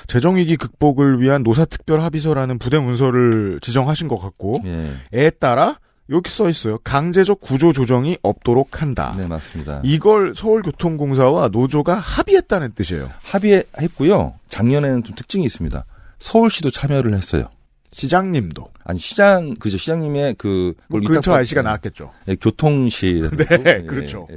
[0.07, 4.91] 재정 위기 극복을 위한 노사 특별 합의서라는 부대 문서를 지정하신 것 같고 예.
[5.13, 6.77] 에 따라 여기 써 있어요.
[6.79, 9.13] 강제적 구조 조정이 없도록 한다.
[9.17, 9.81] 네, 맞습니다.
[9.83, 13.09] 이걸 서울교통공사와 노조가 합의했다는 뜻이에요.
[13.23, 14.33] 합의했고요.
[14.49, 15.85] 작년에는 좀 특징이 있습니다.
[16.19, 17.45] 서울시도 참여를 했어요.
[17.93, 18.71] 시장님도.
[18.83, 22.11] 아니 시장 그죠 시장님의 그 뭐 근처 아저씨가 나왔겠죠.
[22.27, 23.21] 예, 교통시
[23.63, 24.27] 네, 그렇죠.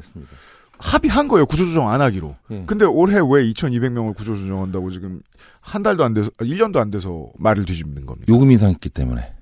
[0.78, 1.46] 합의한 거예요.
[1.46, 2.34] 구조조정 안 하기로.
[2.50, 2.64] 예.
[2.66, 5.20] 근데 올해 왜 2,200명을 구조조정한다고 지금
[5.60, 8.26] 한 달도 안 돼서, 1년도 안 돼서 말을 뒤집는 겁니다.
[8.32, 9.32] 요금 인상했기 때문에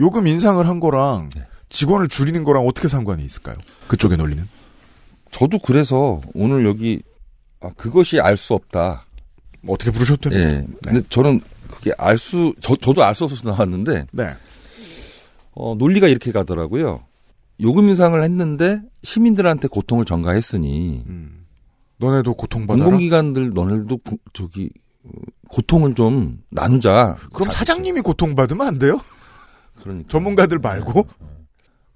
[0.00, 1.46] 요금 인상을 한 거랑 네.
[1.68, 3.54] 직원을 줄이는 거랑 어떻게 상관이 있을까요?
[3.88, 4.46] 그쪽의 논리는?
[5.30, 7.02] 저도 그래서 오늘 여기
[7.60, 9.04] 아, 그것이 알 수 없다.
[9.62, 10.30] 뭐 어떻게 됩니다.
[10.32, 10.66] 예.
[10.82, 14.30] 근데 저는 그게 알 수, 저, 저도 알 수 없어서 나왔는데, 네.
[15.52, 17.04] 어, 논리가 이렇게 가더라고요.
[17.60, 21.44] 요금 인상을 했는데 시민들한테 고통을 전가했으니, 음.
[21.98, 22.82] 너네도 고통받아라?
[22.84, 24.70] 공공기관들 너네들도 고- 저기
[25.04, 25.10] 어,
[25.50, 27.18] 고통을 좀 나누자.
[27.34, 28.98] 그럼 사장님이 고통받으면 안 돼요?
[29.82, 30.08] 그러니까.
[30.08, 31.06] 전문가들 말고?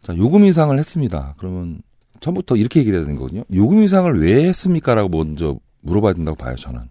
[0.02, 1.34] 자, 요금 인상을 했습니다.
[1.38, 1.80] 그러면
[2.20, 3.44] 처음부터 이렇게 얘기를 해야 되는 거거든요.
[3.52, 6.88] 요금 인상을 왜 했습니까라고 먼저 물어봐야 된다고 봐요, 저는.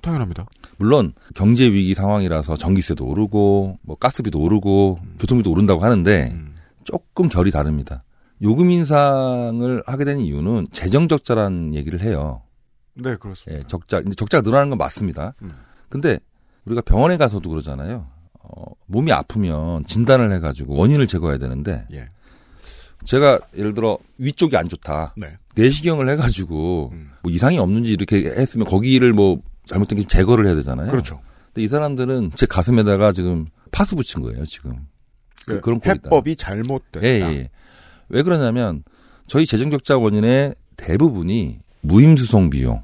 [0.00, 0.46] 당연합니다.
[0.78, 6.36] 물론 경제 위기 상황이라서 전기세도 오르고 뭐 가스비도 오르고 교통비도 오른다고 하는데
[6.84, 8.02] 조금 결이 다릅니다.
[8.42, 12.42] 요금 인상을 하게 된 이유는 재정 적자라는 얘기를 해요.
[12.94, 13.62] 네, 그렇습니다.
[13.62, 15.34] 예, 적자 근데 적자가 늘어나는 건 맞습니다.
[15.42, 15.52] 음.
[15.88, 16.18] 근데
[16.64, 18.08] 우리가 병원에 가서도 그러잖아요.
[18.42, 22.08] 어, 몸이 아프면 진단을 해가지고 원인을 제거해야 되는데 예.
[23.04, 25.14] 제가 예를 들어 위쪽이 안 좋다.
[25.16, 25.36] 네.
[25.54, 27.10] 내시경을 해가지고 음.
[27.22, 30.90] 뭐 이상이 없는지 이렇게 했으면 거기를 뭐 잘못된 게 제거를 해야 되잖아요.
[30.90, 31.20] 그렇죠.
[31.46, 34.86] 근데 이 사람들은 제 가슴에다가 지금 파스 붙인 거예요, 지금.
[35.46, 35.80] 그, 그 런.
[35.84, 37.06] 해법이 잘못됐다.
[37.06, 37.50] 예, 예.
[38.08, 38.84] 왜 그러냐면
[39.26, 42.82] 저희 재정 적자 원인의 대부분이 무임수송 비용.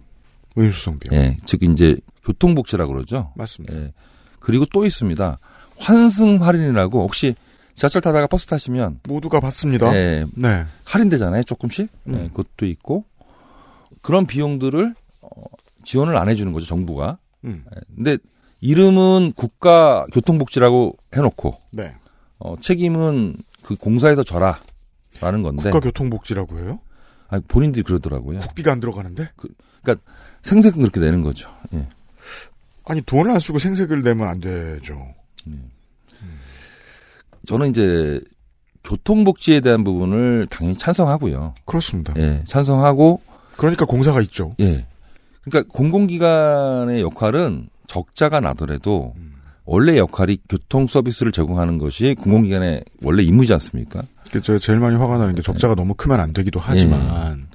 [0.56, 1.14] 무임수송 비용.
[1.14, 3.32] 예, 즉 이제 교통복지라고 그러죠.
[3.36, 3.76] 맞습니다.
[3.76, 3.92] 예.
[4.40, 5.38] 그리고 또 있습니다.
[5.78, 7.34] 환승 할인이라고 혹시
[7.74, 9.94] 지하철 타다가 버스 타시면 모두가 받습니다.
[9.94, 10.64] 예, 네.
[10.84, 11.88] 할인되잖아요, 조금씩.
[12.08, 12.14] 음.
[12.14, 13.04] 예, 그것도 있고
[14.02, 15.28] 그런 비용들을 어,
[15.84, 17.18] 지원을 안 해주는 거죠, 정부가.
[17.44, 17.64] 음.
[17.74, 18.18] 예, 근데
[18.60, 21.94] 이름은 국가 교통복지라고 해놓고 네.
[22.40, 25.70] 어, 책임은 그 공사에서 져라라는 건데.
[25.70, 26.80] 국가 교통복지라고 해요?
[27.28, 28.40] 아니, 본인들이 그러더라고요.
[28.40, 29.30] 국비가 안 들어가는데?
[29.36, 29.48] 그,
[29.82, 30.04] 그러니까
[30.42, 31.50] 생색은 그렇게 내는 거죠.
[31.74, 31.86] 예.
[32.88, 34.98] 아니 돈을 안 쓰고 생색을 내면 안 되죠.
[37.46, 38.20] 저는 이제
[38.84, 41.54] 교통복지에 대한 부분을 당연히 찬성하고요.
[41.66, 42.14] 그렇습니다.
[42.16, 43.20] 예, 찬성하고
[43.56, 44.54] 그러니까 공사가 있죠.
[44.60, 44.86] 예.
[45.42, 49.14] 그러니까 공공기관의 역할은 적자가 나더라도
[49.64, 54.02] 원래 역할이 교통 서비스를 제공하는 것이 공공기관의 원래 임무지 않습니까?
[54.32, 57.47] 그, 저, 제일 많이 화가 나는 게 적자가 너무 크면 안 되기도 하지만,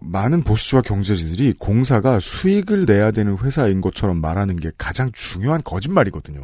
[0.00, 6.42] 많은 보수지와 경제지들이 공사가 수익을 내야 되는 회사인 것처럼 말하는 게 가장 중요한 거짓말이거든요.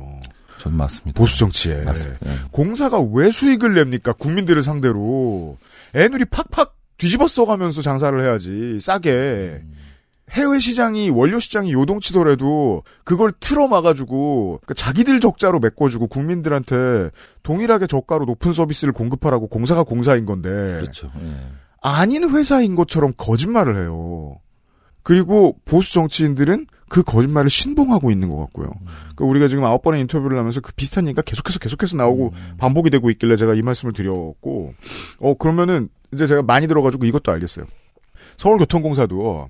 [0.59, 1.19] 전 맞습니다.
[1.19, 1.85] 보수 정치에.
[1.85, 2.19] 맞습니다.
[2.27, 2.37] 예.
[2.51, 4.13] 공사가 왜 수익을 냅니까?
[4.13, 5.59] 국민들을 상대로.
[5.95, 8.79] 애누리 팍팍 뒤집어 써가면서 장사를 해야지.
[8.81, 9.63] 싸게.
[10.31, 17.11] 해외 시장이 원료 시장이 요동치더라도 그걸 틀어 막아주고 그러니까 자기들 적자로 메꿔주고 국민들한테
[17.45, 21.13] 동일하게 저가로 높은 서비스를 공급하라고 공사가 공사인 건데 그렇죠.
[21.23, 21.66] 예.
[21.83, 24.37] 아닌 회사인 것처럼 거짓말을 해요.
[25.03, 28.73] 그리고 보수 정치인들은 그 거짓말을 신봉하고 있는 것 같고요.
[29.15, 33.09] 그러니까 우리가 지금 아홉 번의 인터뷰를 하면서 그 비슷한 얘기가 계속해서 계속해서 나오고 반복이 되고
[33.11, 34.75] 있길래 제가 이 말씀을 드렸고,
[35.21, 37.67] 어 그러면은 이제 제가 많이 들어가지고 이것도 알겠어요.
[38.37, 39.49] 서울교통공사도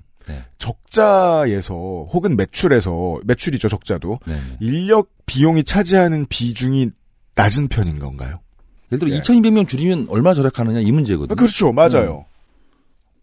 [0.57, 4.19] 적자에서 혹은 매출에서 매출이죠 적자도
[4.59, 6.91] 인력 비용이 차지하는 비중이
[7.35, 8.41] 낮은 편인 건가요?
[8.91, 11.35] 예를 들어 2,200명 줄이면 얼마 절약하느냐 이 문제거든요.
[11.35, 12.25] 그렇죠, 맞아요.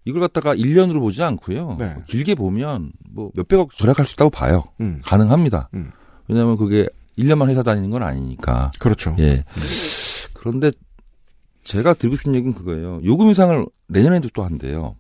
[0.04, 1.76] 이걸 갖다가 1년으로 보지 않고요.
[1.78, 1.96] 네.
[2.06, 4.64] 길게 보면 뭐 몇백억 절약할 수 있다고 봐요.
[4.80, 5.00] 음.
[5.02, 5.70] 가능합니다.
[5.74, 5.90] 음.
[6.28, 6.86] 왜냐하면 그게
[7.18, 8.70] 1년만 회사 다니는 건 아니니까.
[8.78, 9.16] 그렇죠.
[9.18, 9.44] 예.
[10.34, 10.70] 그런데
[11.62, 13.00] 제가 드리고 싶은 얘기는 그거예요.
[13.04, 14.96] 요금 인상을 내년에도 또 한대요.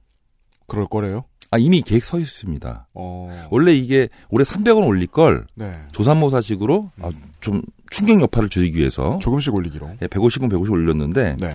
[0.66, 1.24] 그럴 거래요?
[1.54, 2.88] 아, 이미 계획 서 있습니다.
[2.94, 3.46] 어.
[3.50, 5.72] 원래 이게 올해 300원 올릴 걸 네.
[5.92, 9.88] 조산모사식으로 아, 좀 충격 여파를 줄이기 위해서 조금씩 올리기로.
[10.02, 11.54] 예, 150원, 150 올렸는데 네.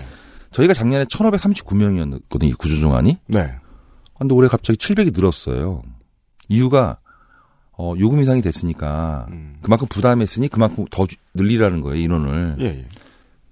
[0.51, 2.57] 저희가 작년에 1,539명이었거든요.
[2.57, 3.17] 구조조안이.
[3.27, 3.39] 네.
[4.17, 5.81] 근데 올해 갑자기 700이 늘었어요.
[6.47, 6.99] 이유가
[7.77, 9.27] 어, 요금 인상이 됐으니까
[9.61, 12.55] 그만큼 부담했으니 그만큼 더 주- 늘리라는 거예요 인원을.
[12.59, 12.85] 예, 예.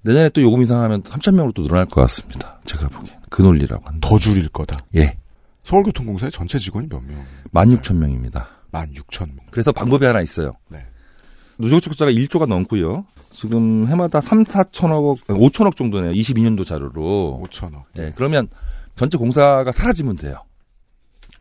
[0.04, 2.60] 내년에 또 요금 인상하면 3천 명으로 또 늘어날 것 같습니다.
[2.66, 4.08] 제가 보기엔 그 논리라고 한다.
[4.08, 4.78] 더 줄일 거다.
[4.96, 5.18] 예.
[5.68, 7.26] 서울교통공사의 전체 직원이 몇 명?
[7.54, 8.46] 16,000명입니다.
[8.72, 9.40] 16,000명.
[9.52, 10.54] 그래서 방법이 하나 있어요.
[10.70, 10.80] 네.
[11.58, 13.06] 누적 적 자가 1조가 넘고요.
[13.32, 16.14] 지금 해마다 3, 4천억, 5천억 정도네요.
[16.14, 17.44] 22년도 자료로.
[17.44, 17.84] 5천억.
[17.98, 18.14] 예.
[18.16, 18.48] 그러면
[18.96, 20.42] 전체 공사가 사라지면 돼요.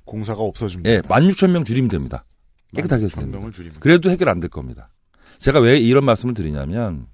[0.05, 1.01] 공사가 없어지면 예.
[1.03, 2.25] 16,000명 줄이면 됩니다.
[2.75, 3.53] 깨끗하게 줄이면.
[3.79, 4.91] 그래도 해결 안 될 겁니다.
[5.39, 7.07] 제가 왜 이런 말씀을 드리냐면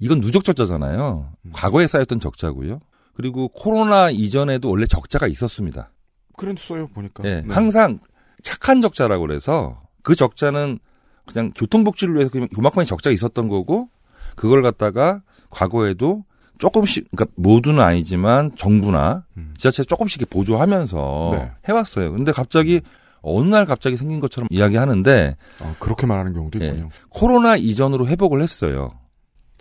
[0.00, 1.32] 이건 누적 적자잖아요.
[1.46, 1.50] 음.
[1.54, 2.80] 과거에 쌓였던 적자고요.
[3.14, 5.90] 그리고 코로나 이전에도 원래 적자가 있었습니다.
[6.38, 7.22] 그랬어요 보니까.
[7.24, 7.52] 예, 네.
[7.52, 7.98] 항상
[8.42, 10.78] 착한 적자라고 그래서 그 적자는
[11.26, 13.90] 그냥 교통복지를 위해서 그냥 요만큼의 적자가 있었던 거고
[14.36, 15.20] 그걸 갖다가
[15.50, 16.24] 과거에도
[16.58, 19.24] 조금씩 그러니까 모두는 아니지만 정부나
[19.58, 21.52] 지자체 조금씩 보조하면서 네.
[21.68, 22.12] 해왔어요.
[22.12, 22.80] 근데 갑자기
[23.20, 26.88] 어느 날 갑자기 생긴 것처럼 이야기하는데 어, 그렇게 말하는 경우도 예, 있군요.
[27.10, 28.90] 코로나 이전으로 회복을 했어요.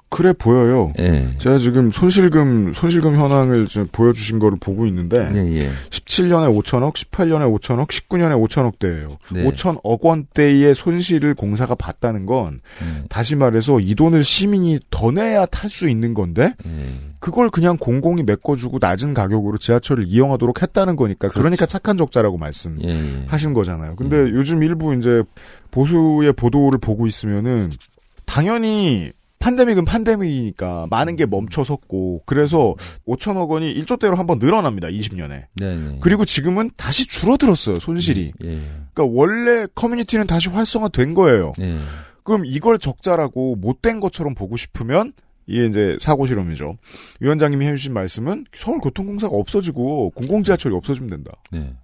[0.09, 0.93] 그래 보여요.
[0.99, 1.27] 예.
[1.37, 5.69] 제가 지금 손실금 손실금 현황을 지금 보여주신 거를 보고 있는데 예, 예.
[5.89, 9.17] 17년에 5천억, 18년에 5천억, 19년에 5천억대예요.
[9.33, 9.43] 네.
[9.43, 13.03] 5천억 원대의 손실을 공사가 봤다는 건 네.
[13.09, 16.71] 다시 말해서 이 돈을 시민이 더 내야 탈 수 있는 건데 예.
[17.19, 22.77] 그걸 그냥 공공이 메꿔주고 낮은 가격으로 지하철을 이용하도록 했다는 거니까 그러니까 착한 적자라고 말씀.
[22.81, 23.25] 예, 예.
[23.27, 23.95] 하신 거잖아요.
[23.97, 25.23] 근데 요즘 일부 이제
[25.71, 27.71] 보수의 보도를 보고 있으면은
[28.25, 32.76] 당연히 판데믹은 판데믹이니까 많은 게 멈춰섰고 그래서
[33.08, 34.88] 5천억 원이 1조대로 한번 늘어납니다.
[34.88, 35.45] 20년에.
[35.56, 35.97] 네, 네.
[36.02, 37.80] 그리고 지금은 다시 줄어들었어요.
[37.80, 38.34] 손실이.
[38.43, 38.62] 예.
[38.93, 41.54] 그러니까 원래 커뮤니티는 다시 활성화된 거예요.
[41.62, 41.78] 예.
[42.23, 45.13] 그럼 이걸 적자라고 못된 것처럼 보고 싶으면
[45.45, 46.78] 이게 이제 사고 실험이죠.
[47.21, 51.32] 위원장님이 해주신 말씀은 서울교통공사가 없어지고 공공지하철이 없어지면 된다.
[51.52, 51.76] 네.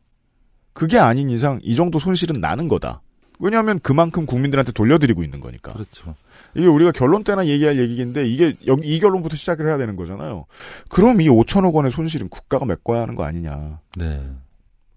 [0.74, 3.02] 그게 아닌 이상 이 정도 손실은 나는 거다.
[3.40, 5.74] 왜냐하면 그만큼 국민들한테 돌려드리고 있는 거니까.
[5.74, 6.16] 그렇죠.
[6.56, 10.46] 이게 우리가 결론 때나 얘기할 얘기인데 이게 여기 이 결론부터 시작을 해야 되는 거잖아요.
[10.90, 13.80] 그럼 이 5천억 원의 손실은 국가가 메꿔야 하는 거 아니냐.
[13.98, 14.22] 네.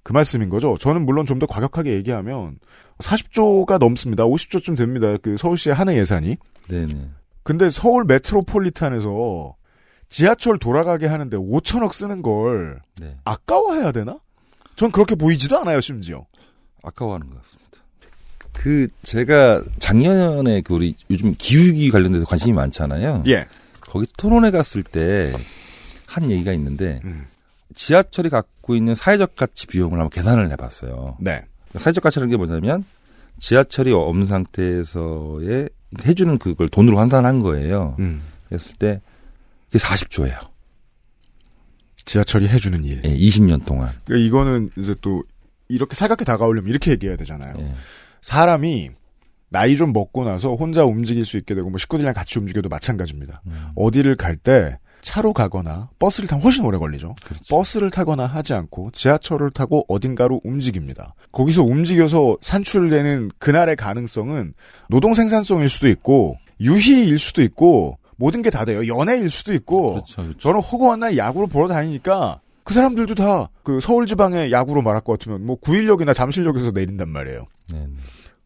[0.03, 0.77] 그 말씀인 거죠.
[0.79, 2.59] 저는 물론 좀 더 과격하게 얘기하면
[2.99, 4.25] 40조가 넘습니다.
[4.25, 5.17] 50조쯤 됩니다.
[5.21, 6.37] 그 서울시의 한 해 예산이.
[6.69, 7.09] 네, 네.
[7.43, 9.55] 근데 서울 메트로폴리탄에서
[10.09, 13.17] 지하철 돌아가게 하는데 5천억 쓰는 걸 네.
[13.25, 14.19] 아까워해야 되나?
[14.77, 16.27] 전 그렇게 보이지도 않아요, 심지어.
[16.83, 17.66] 아까워하는 것 같습니다.
[18.57, 23.23] 그 제가 작년에 그 우리 요즘 기후기 관련돼서 관심이 많잖아요.
[23.29, 23.47] 예.
[23.81, 25.33] 거기 토론회 갔을 때
[26.07, 27.27] 한 얘기가 있는데 음.
[27.75, 31.19] 지하철이 갖고 있는 사회적 가치 비용을 한번 계산을 해봤어요.
[31.21, 31.45] 네.
[31.77, 32.85] 사회적 가치라는 게 뭐냐면
[33.39, 35.69] 지하철이 없는 상태에서의
[36.07, 37.97] 해주는 그걸 돈으로 환산한 거예요.
[37.99, 38.23] 음.
[38.49, 39.03] 그랬을 때
[39.69, 40.39] 이게 40조예요.
[42.07, 43.03] 지하철이 해주는 일.
[43.05, 43.91] 예, 20년 동안.
[44.07, 45.23] 그러니까 이거는 이제 또
[45.69, 47.55] 이렇게 살갑게 다가오려면 이렇게 얘기해야 되잖아요.
[47.59, 47.75] 예.
[48.27, 48.91] 사람이
[49.51, 53.41] 나이 좀 먹고 나서 혼자 움직일 수 있게 되고 뭐 식구들이랑 같이 움직여도 마찬가지입니다.
[53.47, 53.69] 음.
[53.77, 57.15] 어디를 갈 때 차로 가거나 버스를 타면 훨씬 오래 걸리죠.
[57.49, 61.15] 버스를 타거나 하지 않고 지하철을 타고 어딘가로 움직입니다.
[61.31, 64.55] 거기서 움직여서 산출되는 그날의 가능성은
[64.89, 68.89] 노동 생산성일 수도 있고 유희일 수도 있고 모든 게 다 돼요.
[68.89, 69.93] 연애일 수도 있고.
[69.95, 70.39] 그렇죠, 그렇죠.
[70.41, 75.19] 저는 허구한 날 야구를 보러 다니니까 그 사람들도 다 그 서울 지방의 야구로 말할 것
[75.19, 77.43] 같으면 뭐 구일역이나 잠실역에서 내린단 말이에요.
[77.73, 77.87] 네, 네.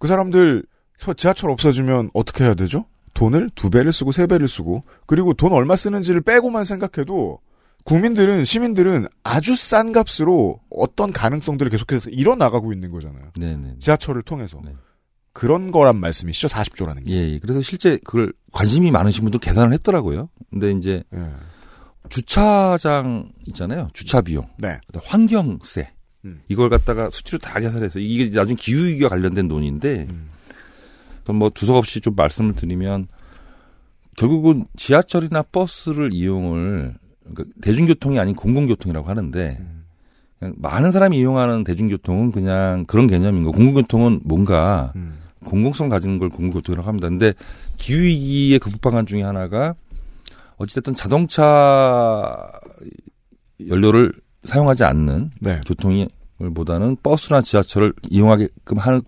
[0.01, 0.65] 그 사람들
[0.97, 2.87] 서- 지하철 없어지면 어떻게 해야 되죠?
[3.15, 7.39] 돈을 두 배를 쓰고 세 배를 쓰고 그리고 돈 얼마 쓰는지를 빼고만 생각해도
[7.85, 13.31] 국민들은 시민들은 아주 싼 값으로 어떤 가능성들을 계속해서 이뤄 나가고 있는 거잖아요.
[13.39, 13.77] 네네.
[13.79, 14.61] 지하철을 통해서
[15.33, 16.49] 그런 거란 말씀이시죠?
[16.49, 17.13] 40조라는 게.
[17.13, 17.39] 예, 예.
[17.39, 20.29] 그래서 실제 그걸 관심이 많으신 분들 계산을 했더라고요.
[20.51, 21.31] 근데 이제 예.
[22.09, 23.89] 주차장 있잖아요.
[23.93, 24.47] 주차 비용.
[24.59, 24.79] 네.
[25.03, 25.91] 환경세.
[26.25, 26.41] 음.
[26.49, 30.31] 이걸 갖다가 수치로 다 계산해서 이게 나중에 기후 위기와 관련된 돈인데 음.
[31.33, 33.07] 뭐 두석 없이 좀 말씀을 드리면
[34.17, 39.85] 결국은 지하철이나 버스를 이용을 그러니까 대중교통이 아닌 공공교통이라고 하는데 음.
[40.39, 43.53] 그냥 많은 사람이 이용하는 대중교통은 그냥 그런 개념인 거.
[43.53, 45.19] 공공교통은 뭔가 음.
[45.45, 47.09] 공공성 가지는 걸 공공교통이라고 합니다.
[47.09, 47.33] 근데
[47.77, 49.75] 기후 위기의 극복 방안 중에 하나가
[50.57, 52.51] 어찌됐든 자동차
[53.69, 54.13] 연료를
[54.45, 55.61] 사용하지 않는 네.
[55.67, 56.09] 교통을
[56.55, 59.03] 보다는 버스나 지하철을 이용하게끔 하는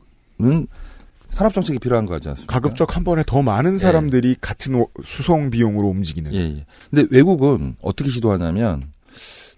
[1.31, 2.53] 산업 정책이 필요한 거지 않습니까?
[2.53, 6.33] 가급적 한 번에 더 많은 사람들이 같은 오- 수송 비용으로 움직이는.
[6.35, 6.67] 예, 예.
[6.91, 8.83] 근데 외국은 어떻게 시도하냐면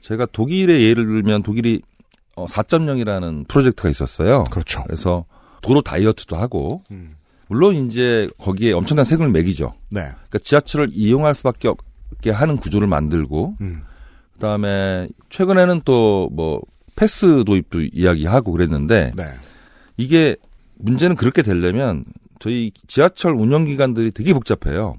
[0.01, 1.83] 제가 독일의 예를 들면 독일이
[2.37, 4.45] 어, 4.0이라는 프로젝트가 있었어요.
[4.51, 4.83] 그렇죠.
[4.85, 5.25] 그래서
[5.63, 7.17] 도로 다이어트도 하고 음.
[7.49, 9.75] 물론 이제 거기에 엄청난 세금을 매기죠.
[9.91, 10.01] 네.
[10.03, 13.83] 그러니까 지하철을 이용할 수밖에 없게 하는 구조를 만들고 음.
[14.35, 16.61] 그다음에 최근에는 또 뭐
[16.97, 19.25] 패스 도입도 이야기하고 그랬는데 네.
[19.97, 20.37] 이게
[20.79, 22.05] 문제는 그렇게 되려면
[22.39, 24.95] 저희 지하철 운영 기관들이 되게 복잡해요.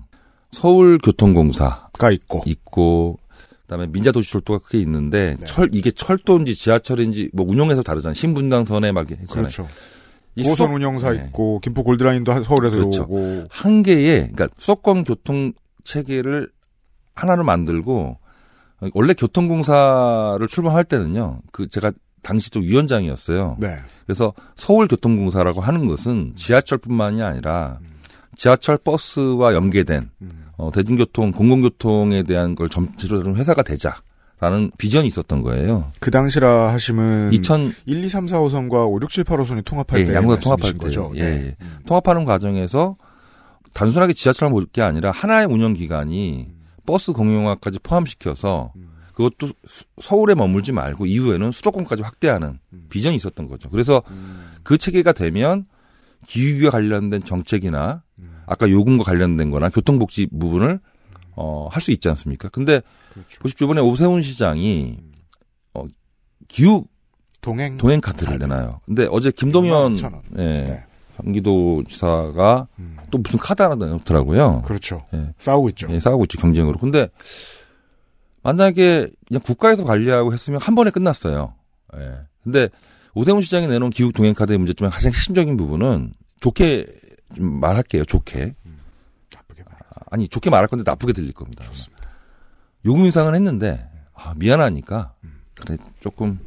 [0.51, 3.17] 서울교통공사가 있고 있고
[3.63, 5.45] 그다음에 민자도시철도가 크게 있는데 네.
[5.45, 8.13] 철 이게 철도인지 지하철인지 뭐 운영해서 다르잖아요.
[8.13, 9.25] 신분당선에 막 했잖아요.
[9.27, 9.67] 그렇죠.
[10.35, 11.25] 이 고선 운영사 네.
[11.27, 13.03] 있고 김포 골드라인도 한- 서울에서 그렇죠.
[13.03, 16.49] 오고 한 개의 그러니까 수도권 교통 체계를
[17.13, 18.17] 하나를 만들고
[18.93, 21.41] 원래 교통공사를 출범할 때는요.
[21.51, 23.57] 그 제가 당시 또 위원장이었어요.
[23.59, 23.77] 네.
[24.05, 27.79] 그래서 서울교통공사라고 하는 것은 지하철뿐만이 아니라
[28.35, 30.09] 지하철 버스와 연계된
[30.57, 33.95] 어, 대중교통 공공교통에 대한 걸 전체적으로 다루는 회사가 되자
[34.39, 35.91] 라는 비전이 있었던 거예요.
[36.01, 40.01] 그 당시라 하시면 2000 1, 2, 3, 4, 5선과 5, 6, 7, 8 호선이 통합할
[40.01, 41.11] 예, 때 양구가 말씀이신 통합할 때 거죠.
[41.15, 41.45] 예, 네.
[41.47, 41.55] 예.
[41.85, 42.97] 통합하는 과정에서
[43.73, 46.51] 단순하게 지하철만 볼 게 아니라 하나의 운영 기관이
[46.85, 48.73] 버스 공용화까지 포함시켜서
[49.13, 52.59] 그것도 수- 서울에 머물지 말고 이후에는 수도권까지 확대하는
[52.89, 53.69] 비전이 있었던 거죠.
[53.69, 54.03] 그래서
[54.63, 55.65] 그 체계가 되면
[56.27, 58.03] 기후위기와 관련된 정책이나
[58.45, 60.79] 아까 요금과 관련된 거나 교통복지 부분을
[61.37, 62.49] 어, 할 수 있지 않습니까?
[62.49, 62.81] 근데
[63.39, 63.65] 보십시오.
[63.65, 64.97] 이번에 오세훈 시장이
[65.73, 65.85] 어,
[66.47, 66.85] 기후
[67.41, 68.81] 동행 동행 카드를 내놔요.
[68.85, 70.23] 근데 어제 김동연 65,000 원.
[71.15, 72.67] 예, 경기도 지사가
[73.11, 74.63] 또 무슨 카드 하나 내놓더라고요.
[74.63, 75.05] 그렇죠.
[75.13, 75.33] 예.
[75.39, 75.87] 싸우고 있죠.
[75.89, 76.77] 예, 싸우고 있죠 경쟁으로.
[76.77, 77.09] 근데
[78.43, 81.55] 만약에 그냥 국가에서 관리하고 했으면 한 번에 끝났어요.
[81.97, 82.19] 예.
[82.43, 82.69] 근데
[83.13, 86.85] 오세훈 시장이 내놓은 기후 동행 카드의 문제점의 가장 핵심적인 부분은 좋게
[87.35, 88.05] 좀 말할게요.
[88.05, 88.55] 좋게.
[89.65, 91.63] 아, 아니 좋게 말할 건데 나쁘게 들릴 겁니다.
[92.85, 95.13] 요금 인상은 했는데 아, 미안하니까
[95.55, 96.39] 그래 조금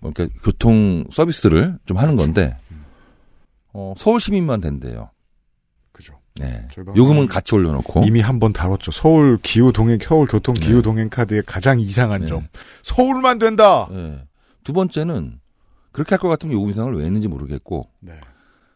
[0.00, 2.56] 뭐 이렇게 교통 서비스를 좀 하는 건데
[3.78, 5.10] 어, 서울 시민만 된대요.
[5.92, 6.14] 그죠.
[6.34, 6.66] 네.
[6.96, 8.90] 요금은 같이 올려놓고 이미 한 번 다뤘죠.
[8.90, 12.46] 서울 기후 동행 서울 교통 기후 동행 카드의 가장 이상한 점.
[12.82, 13.86] 서울만 된다.
[13.90, 14.24] 네.
[14.64, 15.38] 두 번째는
[15.92, 18.12] 그렇게 할 것 같으면 요금 인상을 왜 했는지 모르겠고 네.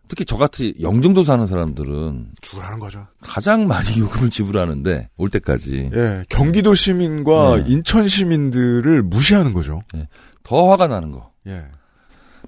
[0.08, 3.06] 특히 저같이 영종도 사는 사람들은 죽으라는 거죠.
[3.20, 7.64] 가장 많이 요금을 지불하는데 올 때까지 예, 경기도 시민과 네.
[7.66, 9.80] 인천 시민들을 무시하는 거죠.
[9.96, 10.06] 예.
[10.44, 11.32] 더 화가 나는 거.
[11.48, 11.64] 예.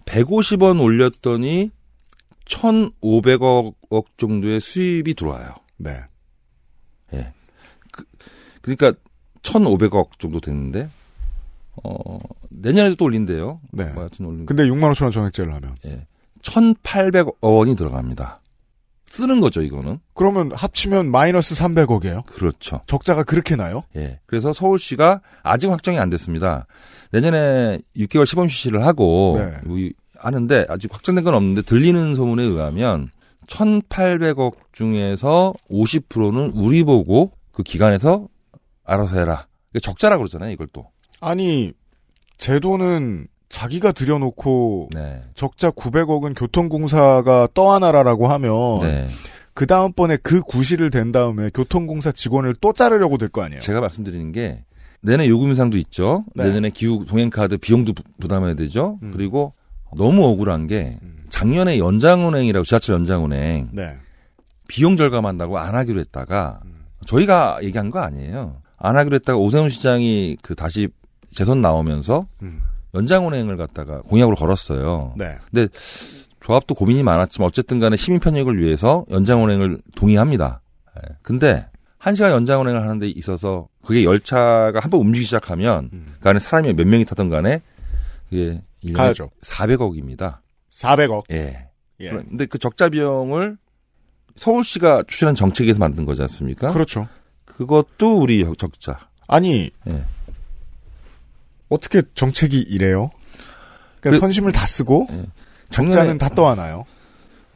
[0.05, 1.71] 150원 올렸더니
[2.47, 5.55] 1,500억 억 정도의 수입이 들어와요.
[5.77, 6.01] 네.
[7.13, 7.33] 예.
[7.93, 8.05] 그,
[8.61, 8.93] 그러니까
[9.43, 10.89] 1,500억 정도 되는데
[11.83, 12.19] 어,
[12.51, 13.61] 내년에도 또 올린대요.
[13.73, 13.85] 네.
[13.93, 16.07] 뭐 하여튼 올린 근데 6만 5천 원 전액제를 하면 예.
[16.43, 18.41] 1,800억 원이 들어갑니다.
[19.07, 20.01] 쓰는 거죠, 이거는.
[20.15, 22.27] 그러면 합치면 마이너스 300억이에요.
[22.27, 22.81] 그렇죠.
[22.87, 23.85] 적자가 그렇게 나요?
[23.97, 24.19] 예.
[24.27, 26.67] 그래서 서울시가 아직 확정이 안 됐습니다.
[27.13, 29.61] 내년에 6개월 시범 실시를 하고 네.
[30.25, 33.11] 하는데 아직 확정된 건 없는데 들리는 소문에 의하면
[33.47, 38.29] 1,800억 중에서 50%는 우리 보고 그 기관에서
[38.85, 39.47] 알아서 해라.
[39.71, 40.87] 이게 적자라 그러잖아요, 이걸 또.
[41.21, 41.73] 아니
[42.39, 45.23] 제도는 자기가 들여놓고 네.
[45.35, 49.07] 적자 900억은 교통공사가 떠안아라라고 하면 네.
[49.53, 53.61] 그 다음번에 그 구실을 댄 다음에 교통공사 직원을 또 자르려고 될 거 아니에요.
[53.61, 54.65] 제가 말씀드리는 게
[55.03, 56.25] 내년에 요금 인상도 있죠.
[56.35, 56.45] 네.
[56.45, 58.99] 내년에 기후 동행카드 비용도 부- 부담해야 되죠.
[59.03, 59.11] 음.
[59.13, 59.53] 그리고
[59.97, 60.99] 너무 억울한 게
[61.31, 63.97] 작년에 연장은행이라고 지하철 연장은행 네.
[64.69, 66.85] 비용 절감한다고 안 하기로 했다가 음.
[67.07, 68.57] 저희가 얘기한 거 아니에요.
[68.79, 70.89] 안 하기로 했다가 오세훈 시장이 그 다시
[71.33, 72.61] 재선 나오면서 음.
[72.95, 75.15] 연장은행을 갖다가 공약으로 걸었어요.
[75.17, 75.37] 네.
[75.51, 75.69] 근데
[76.41, 80.61] 조합도 고민이 많았지만 어쨌든 간에 시민 편익을 위해서 연장은행을 동의합니다.
[80.99, 81.17] 예.
[81.23, 81.67] 근데
[81.99, 85.91] 한 시간 연장 운행을 하는 데 있어서 그게 열차가 한 번 움직이기 시작하면
[86.21, 87.61] 그 안에 사람이 몇 명이 타던 간에
[88.29, 88.61] 그게
[88.93, 89.31] 가야죠.
[89.43, 90.39] 400억입니다.
[90.73, 91.25] 400억.
[91.31, 91.69] 예.
[92.01, 92.11] 예.
[92.11, 93.57] 그런데 그 적자 비용을
[94.37, 96.73] 서울시가 추진한 정책에서 만든 거지 않습니까?
[96.73, 97.09] 그렇죠.
[97.45, 99.09] 그것도 우리 적자.
[99.29, 100.05] 아니 예.
[101.69, 103.11] 어떻게 정책이 이래요?
[104.01, 105.07] 그러니까 그- 선심을 다 쓰고
[105.71, 106.85] 적자는 다 떠안아요.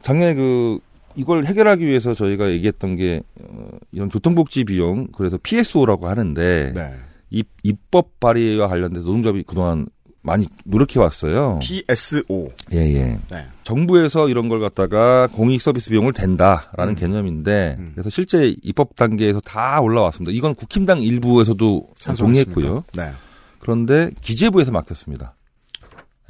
[0.01, 0.79] 작년에 그
[1.15, 6.93] 이걸 해결하기 위해서 저희가 얘기했던 게 어, 이런 교통복지 비용 그래서 PSO라고 하는데 네.
[7.29, 9.87] 이 입법 발의와 관련돼서 노동조합이 그동안
[10.21, 11.59] 많이 노력해 왔어요.
[11.61, 12.51] PSO.
[12.73, 13.19] 예 예.
[13.31, 13.45] 네.
[13.63, 20.31] 정부에서 이런 걸 갖다가 공익 서비스 비용을 댄다라는 개념인데 그래서 실제 입법 단계에서 다 올라왔습니다.
[20.35, 21.89] 이건 국힘당 일부에서도?
[22.17, 22.83] 동의했고요.
[22.95, 23.11] 네.
[23.59, 25.35] 그런데 기재부에서 막혔습니다.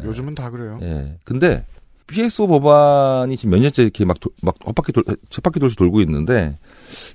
[0.03, 0.79] 요즘은 다 그래요.
[0.81, 1.17] 예.
[1.25, 1.65] 근데
[2.07, 6.57] PSO 법안이 지금 몇 년째 이렇게 막, 도- 막 엇바퀴 돌, 쳇바퀴 돌씩 돌고 있는데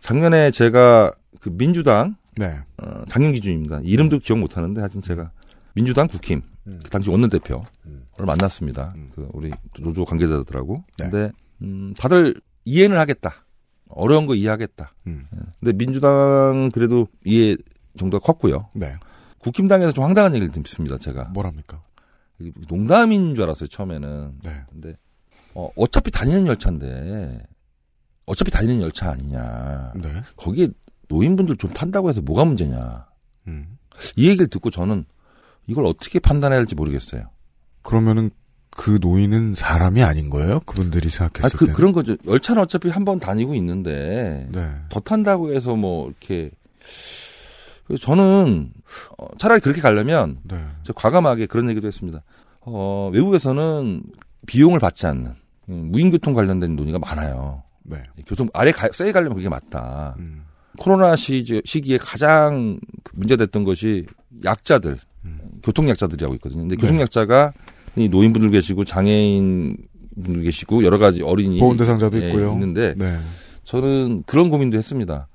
[0.01, 2.59] 작년에 제가 그 민주당 네.
[2.83, 3.81] 어, 당연 기준입니다.
[3.85, 5.31] 이름도 기억 못 하는데 하여튼 제가
[5.75, 7.65] 민주당 국힘 그 당시 원내대표를
[8.27, 8.95] 만났습니다.
[9.15, 9.51] 그 우리
[9.81, 10.85] 노조 관계자들하고.
[10.97, 11.31] 근데
[11.63, 13.45] 음, 다들 이해는 하겠다.
[13.89, 14.93] 어려운 거 이해하겠다.
[15.07, 15.13] 예.
[15.61, 17.57] 근데 민주당 그래도 이해
[17.97, 18.69] 정도가 컸고요.
[18.75, 18.95] 네.
[19.39, 20.97] 국힘당에서 좀 황당한 얘기를 듣습니다.
[20.99, 21.25] 제가.
[21.35, 21.83] 뭐랍니까?
[22.69, 24.41] 농담인 줄 알았어요 처음에는.
[24.43, 24.63] 네.
[24.71, 24.97] 근데
[25.55, 27.47] 어, 어차피 다니는 열차인데
[28.27, 29.93] 어차피 다니는 열차 아니냐.
[29.97, 30.09] 네.
[30.37, 30.69] 거기에
[31.09, 33.07] 노인분들 좀 탄다고 해서 뭐가 문제냐.
[33.49, 33.79] 음.
[34.17, 35.05] 이 얘기를 듣고 저는
[35.67, 37.23] 이걸 어떻게 판단해야 할지 모르겠어요.
[37.83, 38.31] 그러면은
[38.77, 40.61] 그 노인은 사람이 아닌 거예요?
[40.61, 41.73] 그분들이 아, 생각했을 그, 때.
[41.73, 42.17] 그런 거죠.
[42.27, 44.71] 열차는 어차피 한 번 다니고 있는데 네.
[44.89, 46.51] 더 탄다고 해서 뭐 이렇게
[48.01, 48.73] 저는
[49.19, 50.57] 어, 차라리 그렇게 가려면 네.
[50.83, 52.23] 저 과감하게 그런 얘기도 했습니다.
[52.63, 54.03] 어, 외국에서는
[54.47, 55.35] 비용을 받지 않는
[55.69, 57.63] 음, 무인교통 관련된 논의가 많아요.
[57.83, 58.03] 네.
[58.27, 60.15] 교통 아래 가, 세게 가려면 그게 맞다.
[60.19, 60.45] 음.
[60.79, 64.07] 코로나 시, 시기에 가장 그 문제됐던 것이
[64.45, 64.99] 약자들,
[65.65, 66.61] 교통약자들이라고 있거든요.
[66.63, 66.81] 근데 네.
[66.81, 67.53] 교통약자가
[67.97, 69.77] 이 노인분들 계시고 장애인
[70.23, 72.53] 분들 계시고 여러 가지 어린이 보험 대상자도 예, 있고요.
[72.53, 73.17] 있는데 네.
[73.65, 75.29] 저는 그런 고민도 했습니다.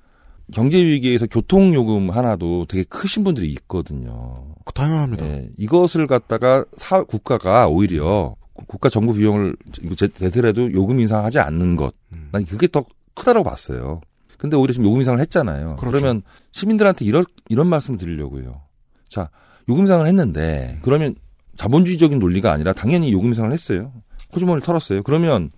[0.54, 4.46] 경제 위기에서 교통 요금 하나도 되게 크신 분들이 있거든요.
[4.74, 5.26] 당연합니다.
[5.26, 8.36] 예, 이것을 갖다가 사 국가가 오히려
[8.68, 11.94] 국가 정부 비용을 이거 제- 제대로라도 요금 인상하지 않는 것.
[12.14, 12.30] 음.
[12.32, 12.84] 난 그게 더
[13.16, 14.02] 크다라고 봤어요.
[14.38, 15.76] 근데 오히려 지금 요금 인상을 했잖아요.
[15.76, 15.98] 그렇죠.
[15.98, 16.22] 그러면
[16.52, 18.62] 시민들한테 이런 이런 말씀을 드리려고요.
[19.10, 19.30] 자,
[19.70, 21.16] 요금 인상을 했는데 그러면
[21.56, 23.94] 자본주의적인 논리가 아니라 당연히 요금 인상을 했어요.
[24.34, 25.04] 호주머니를 털었어요.
[25.04, 25.52] 그러면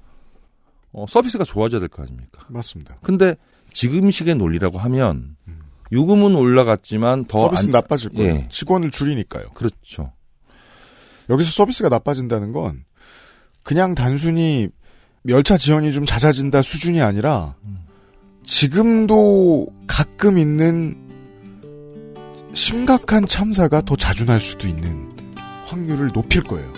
[0.93, 2.45] 어, 서비스가 좋아져야 될 거 아닙니까?
[2.49, 2.97] 맞습니다.
[3.01, 3.35] 근데
[3.73, 5.35] 지금 식의 논리라고 하면
[5.93, 8.33] 요금은 올라갔지만 더 서비스는 안- 나빠질 거예요.
[8.33, 8.47] 예.
[8.49, 9.45] 직원을 줄이니까요.
[9.53, 10.11] 그렇죠.
[11.29, 12.83] 여기서 서비스가 나빠진다는 건
[13.63, 14.67] 그냥 단순히
[15.27, 17.55] 열차 지연이 좀 잦아진다 수준이 아니라
[18.43, 20.97] 지금도 가끔 있는
[22.53, 25.11] 심각한 참사가 더 자주 날 수도 있는
[25.65, 26.71] 확률을 높일 거예요.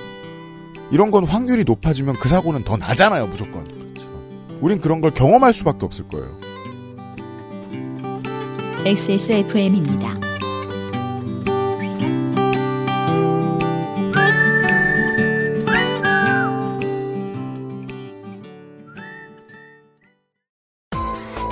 [0.92, 3.66] 이런 건 확률이 높아지면 그 사고는 더 나잖아요, 무조건.
[4.62, 6.38] 우린 그런 걸 경험할 수밖에 없을 거예요.
[8.86, 10.20] XSFM입니다.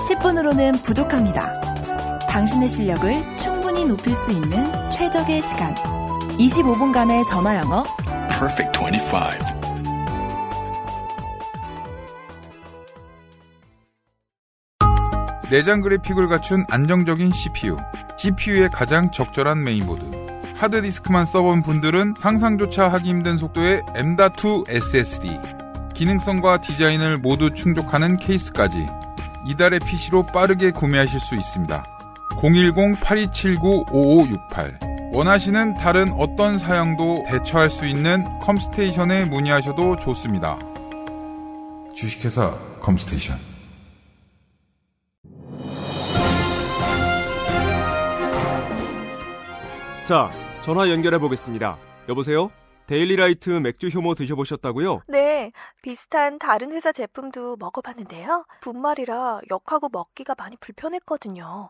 [0.07, 2.27] 십 10분으로는 부족합니다.
[2.27, 3.30] 당신의 실력을
[3.81, 5.73] 충분히 높일 수 있는 최적의 시간.
[6.37, 7.83] 25분간의 전화 영어.
[8.29, 8.89] Perfect 25.
[15.49, 17.77] 내장 그래픽을 갖춘 안정적인 CPU,
[18.17, 20.03] GPU의 가장 적절한 메인보드.
[20.55, 25.39] 하드디스크만 써본 분들은 상상조차 하기 힘든 속도의 M.2 SSD.
[25.93, 28.87] 기능성과 디자인을 모두 충족하는 케이스까지
[29.47, 31.90] 이달의 PC로 빠르게 구매하실 수 있습니다.
[32.37, 40.57] 010-8279-5568 원하시는 다른 어떤 사양도 대처할 수 있는 컴스테이션에 문의하셔도 좋습니다.
[41.93, 43.35] 주식회사 컴스테이션.
[50.07, 50.29] 자,
[50.63, 51.77] 전화 연결해 보겠습니다.
[52.09, 52.51] 여보세요?
[52.87, 55.01] 데일리라이트 맥주 효모 드셔보셨다고요?
[55.07, 55.51] 네,
[55.81, 58.45] 비슷한 다른 회사 제품도 먹어봤는데요.
[58.61, 61.69] 분말이라 역하고 먹기가 많이 불편했거든요.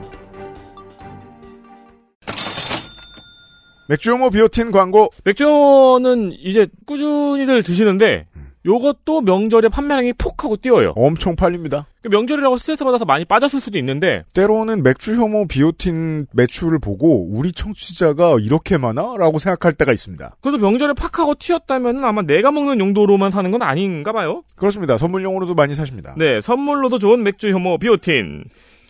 [3.91, 5.09] 맥주효모 비오틴 광고.
[5.25, 8.25] 맥주는 이제 꾸준히들 드시는데
[8.65, 10.93] 요것도 명절에 판매량이 폭 하고 뛰어요.
[10.95, 11.87] 엄청 팔립니다.
[12.01, 17.51] 그 명절이라고 스트레스 받아서 많이 빠졌을 수도 있는데 때로는 맥주 효모 비오틴 매출을 보고 우리
[17.51, 19.17] 청취자가 이렇게 많아?
[19.17, 20.37] 라고 생각할 때가 있습니다.
[20.39, 24.43] 그래도 명절에 팍 하고 튀었다면 아마 내가 먹는 용도로만 사는 건 아닌가 봐요.
[24.55, 24.97] 그렇습니다.
[24.97, 26.15] 선물용으로도 많이 사십니다.
[26.17, 28.45] 네, 선물로도 좋은 맥주 효모 비오틴.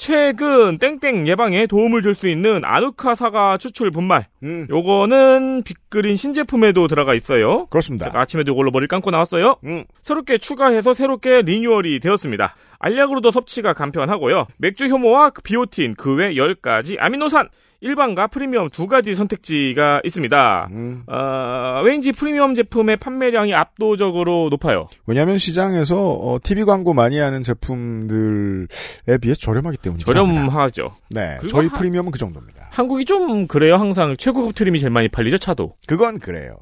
[0.05, 4.25] 최근 땡땡 예방에 도움을 줄 수 있는 아누카 사과 추출 분말.
[4.41, 4.65] 음.
[4.67, 7.67] 요거는 빅그린 신제품에도 들어가 있어요.
[7.67, 8.05] 그렇습니다.
[8.07, 9.57] 제가 아침에도 이걸로 머리를 감고 나왔어요.
[9.63, 9.83] 음.
[10.01, 12.55] 새롭게 추가해서 새롭게 리뉴얼이 되었습니다.
[12.79, 14.47] 알약으로도 섭취가 간편하고요.
[14.57, 17.47] 맥주 효모와 비오틴 그 외 10가지 아미노산
[17.85, 20.67] 일반과 프리미엄 두 가지 선택지가 있습니다.
[20.71, 21.03] 음.
[21.07, 24.85] 어, 왠지 프리미엄 제품의 판매량이 압도적으로 높아요.
[25.07, 30.05] 왜냐하면 시장에서 어, TV 광고 많이 하는 제품들에 비해서 저렴하기 때문이죠.
[30.13, 30.89] 저렴하죠.
[31.09, 32.67] 네, 저희 하- 프리미엄은 그 정도입니다.
[32.71, 33.75] 한국이 좀 그래요.
[33.77, 35.39] 항상 최고급 트림이 제일 많이 팔리죠.
[35.39, 35.73] 차도.
[35.87, 36.55] 그건 그래요.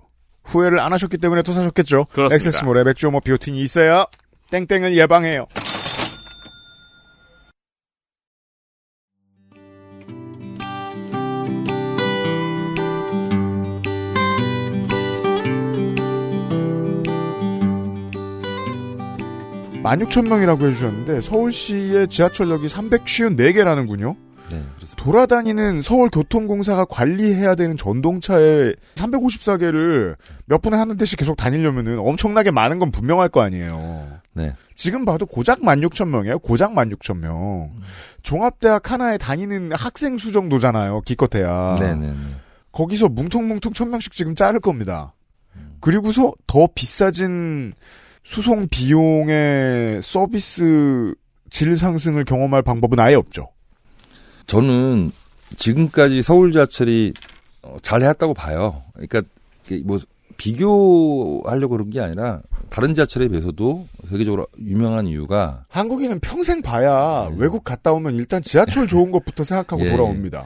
[0.45, 2.05] 후회를 안 하셨기 때문에 또 사셨겠죠.
[2.05, 2.35] 그렇습니다.
[2.35, 4.05] 엑세스몰에 맥주효모 비오틴이 있어야
[4.51, 5.47] 땡땡을 예방해요.
[19.89, 24.15] 만 6천 명이라고 해주셨는데 서울시의 지하철역이 354개라는군요.
[24.51, 24.63] 네,
[24.97, 30.15] 돌아다니는 서울교통공사가 관리해야 되는 전동차에 354개를
[30.45, 34.19] 몇 분에 한 대씩 계속 다니려면은 엄청나게 많은 건 분명할 거 아니에요.
[34.33, 34.53] 네.
[34.75, 36.39] 지금 봐도 고작 16,000명이에요.
[36.39, 37.69] 고작 16,000명.
[38.21, 41.01] 종합대학 하나에 다니는 학생 수 정도잖아요.
[41.01, 41.75] 기껏해야.
[41.79, 42.13] 네네네.
[42.71, 45.15] 거기서 뭉텅뭉텅 1000명씩 지금 자를 겁니다.
[45.79, 47.73] 그리고서 더 비싸진
[48.29, 51.15] 수송 비용의 서비스
[51.49, 53.47] 질 상승을 경험할 방법은 아예 없죠.
[54.45, 55.11] 저는
[55.57, 57.11] 지금까지 서울 지하철이
[57.63, 58.83] 어, 잘해왔다고 봐요.
[58.93, 59.23] 그러니까
[59.83, 59.97] 뭐
[60.37, 67.93] 비교하려고 그런 게 아니라 다른 지하철에 비해서도 세계적으로 유명한 이유가 한국인은 평생 봐야 외국 갔다
[67.93, 69.89] 오면 일단 지하철 좋은 것부터 생각하고 예.
[69.89, 70.45] 돌아옵니다.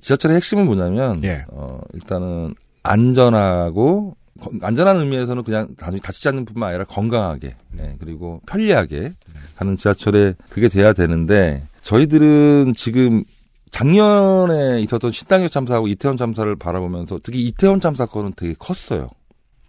[0.00, 1.44] 지하철의 핵심은 뭐냐면 예.
[1.52, 4.16] 어, 일단은 안전하고 거-
[4.62, 9.12] 안전한 의미에서는 그냥 단순히 다치지 않는 뿐만 아니라 건강하게 네, 그리고 편리하게
[9.56, 13.24] 가는 지하철에 그게 돼야 되는데 저희들은 지금
[13.70, 19.08] 작년에 있었던 신당역 참사하고 이태원 참사를 바라보면서 특히 이태원 참사 건은 되게 컸어요.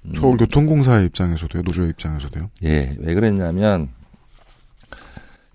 [0.06, 0.14] 음.
[0.16, 2.52] 서울교통공사의 입장에서도요, 노조의 입장에서도요.
[2.64, 3.90] 예, 왜 그랬냐면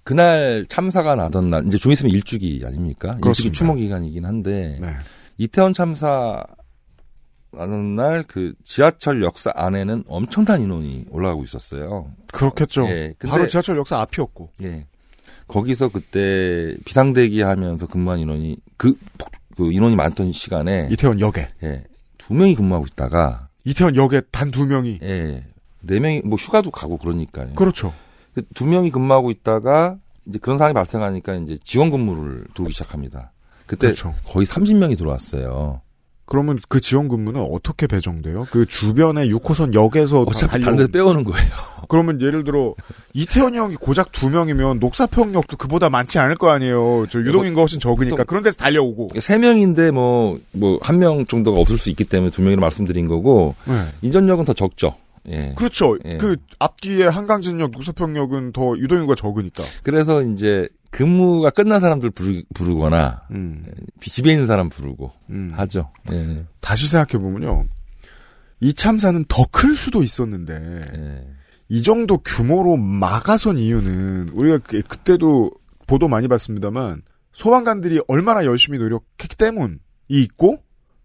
[0.03, 3.11] 그날 참사가 나던 날 이제 좀 있으면 일주기 아닙니까?
[3.11, 3.57] 일주기 그렇습니다.
[3.57, 4.95] 추모 기간이긴 한데 네.
[5.39, 6.45] 이태원 참사
[7.53, 12.11] 나는 날그 지하철 역사 안에는 엄청난 인원이 올라가고 있었어요.
[12.33, 12.87] 그렇겠죠.
[12.89, 14.51] 예, 바로 지하철 역사 앞이었고.
[14.63, 14.87] 예.
[15.49, 21.85] 거기서 그때 비상대기 하면서 근무한 인원이 그, 폭- 그 인원이 많던 시간에 이태원 역에 예.
[22.19, 25.45] 두 명이 근무하고 있다가 이태원 역에 단 두 명이 예.
[25.81, 27.53] 네 명이 뭐 휴가도 가고 그러니까요.
[27.55, 27.93] 그렇죠.
[28.35, 29.97] 그 두 명이 근무하고 있다가
[30.27, 33.33] 이제 그런 상황이 발생하니까 이제 지원 근무를 들어오기 시작합니다.
[33.67, 34.15] 그때 그렇죠.
[34.25, 35.81] 거의 30명이 들어왔어요.
[36.31, 38.47] 그러면 그 지원 근무는 어떻게 배정돼요?
[38.53, 41.47] 그 주변의 6호선 역에서 다 어차피 다른 데서 빼오는 거예요.
[41.91, 42.75] 그러면 예를 들어
[43.15, 47.07] 이태원 역이 고작 두 명이면 녹사평역도 그보다 많지 않을 거 아니에요.
[47.11, 49.11] 저 유동인가 훨씬 적으니까 그런 데서 달려오고.
[49.21, 53.57] 세 명인데 뭐 뭐 한 명 정도가 없을 수 있기 때문에 두 명이라 말씀드린 거고
[53.65, 53.75] 네.
[54.03, 54.95] 인전역은 더 적죠.
[55.29, 55.53] 예.
[55.57, 55.99] 그렇죠.
[56.07, 56.17] 예.
[56.17, 59.63] 그 앞뒤에 한강진역, 녹사평역은 더 유동인구가 적으니까.
[59.83, 63.65] 그래서 이제 근무가 끝난 사람들 부르, 부르 거나 음.
[64.01, 65.53] 집에 있는 사람 부르고 음.
[65.55, 65.91] 하죠.
[66.13, 66.45] 예.
[66.61, 67.67] 다시 생각해 보면요.
[68.61, 70.55] 이 참사는 더 클 수도 있었는데
[70.97, 71.27] 예.
[71.69, 75.51] 이 정도 규모로 막아선 이유는 우리가 그, 그때도
[75.87, 79.77] 보도 많이 봤습니다만 소방관들이 얼마나 열심히 노력했기 때문이
[80.09, 80.59] 있고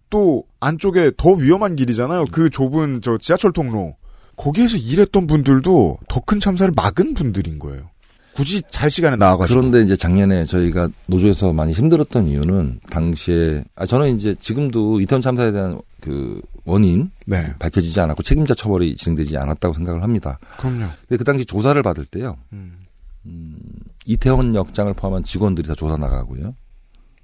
[0.10, 2.26] 또 안쪽에 더 위험한 길이잖아요.
[2.32, 3.96] 그 좁은 저 지하철 통로
[4.36, 7.90] 거기에서 일했던 분들도 더 큰 참사를 막은 분들인 거예요.
[8.36, 14.14] 굳이 잘 시간에 나와가지고 그런데 이제 작년에 저희가 노조에서 많이 힘들었던 이유는 당시에 아 저는
[14.14, 17.54] 이제 지금도 이태원 참사에 대한 그 원인 네.
[17.60, 20.38] 밝혀지지 않았고 책임자 처벌이 진행되지 않았다고 생각을 합니다.
[20.58, 20.88] 그럼요.
[21.08, 22.36] 근데 그 당시 조사를 받을 때요.
[22.52, 22.86] 음.
[23.26, 23.58] 음,
[24.06, 26.54] 이태원 역장을 포함한 직원들이 다 조사 나가고요.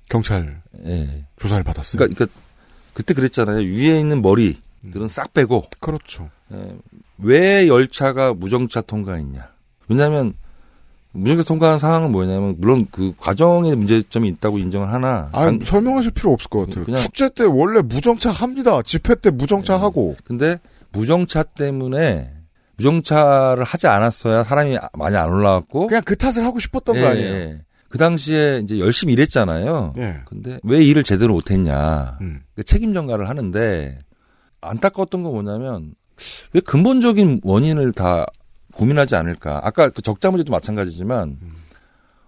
[0.09, 1.25] 경찰 예.
[1.39, 1.99] 조사를 받았어요.
[1.99, 2.39] 그러니까, 그러니까
[2.93, 3.57] 그때 그랬잖아요.
[3.57, 6.29] 위에 있는 머리들은 싹 빼고 그렇죠.
[6.53, 6.77] 예,
[7.17, 9.49] 왜 열차가 무정차 통과했냐?
[9.89, 10.33] 왜냐하면
[11.13, 15.29] 무정차 통과한 상황은 뭐냐면 물론 그 과정에 문제점이 있다고 인정을 하나.
[15.33, 16.85] 아, 당- 설명하실 필요 없을 것 같아요.
[16.85, 18.81] 그냥- 축제 때 원래 무정차 합니다.
[18.81, 20.15] 집회 때 무정차 하고.
[20.23, 20.59] 근데
[20.93, 22.31] 무정차 때문에
[22.77, 27.33] 무정차를 하지 않았어야 사람이 많이 안 올라왔고 그냥 그 탓을 하고 싶었던 예, 거 아니에요.
[27.33, 27.61] 예.
[27.89, 29.93] 그 당시에 이제 열심히 일했잖아요.
[29.97, 30.21] 예.
[30.25, 32.17] 근데 왜 일을 제대로 못했냐.
[32.21, 32.41] 음.
[32.55, 33.99] 그 책임 전가를 하는데
[34.61, 35.93] 안타까웠던 건 뭐냐면
[36.53, 38.25] 왜 근본적인 원인을 다
[38.81, 39.61] 고민하지 않을까.
[39.63, 41.37] 아까 그 적자 문제도 마찬가지지만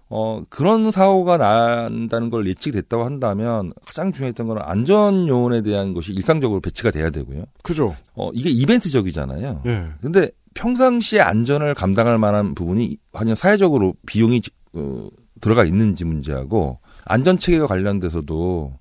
[0.08, 6.60] 어 그런 사고가 난다는 걸 예측됐다고 한다면 가장 중요했던 건 안전 요원에 대한 것이 일상적으로
[6.60, 7.44] 배치가 돼야 되고요.
[7.64, 7.96] 그죠.
[8.14, 9.62] 어 이게 이벤트적이잖아요.
[9.66, 9.88] 예.
[10.00, 14.40] 근데 평상시에 안전을 감당할 만한 부분이 아니면 사회적으로 비용이
[14.74, 15.08] 어,
[15.40, 18.78] 들어가 있는지 문제하고 안전 체계와 관련돼서도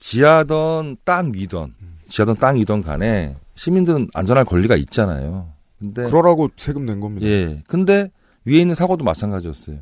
[0.00, 1.74] 지하던 땅 위던
[2.08, 5.55] 지하던 땅 위던 간에 시민들은 안전할 권리가 있잖아요.
[5.78, 7.26] 근데 그러라고 세금 낸 겁니다.
[7.26, 7.62] 예.
[7.66, 8.10] 근데
[8.44, 9.78] 위에 있는 사고도 마찬가지였어요.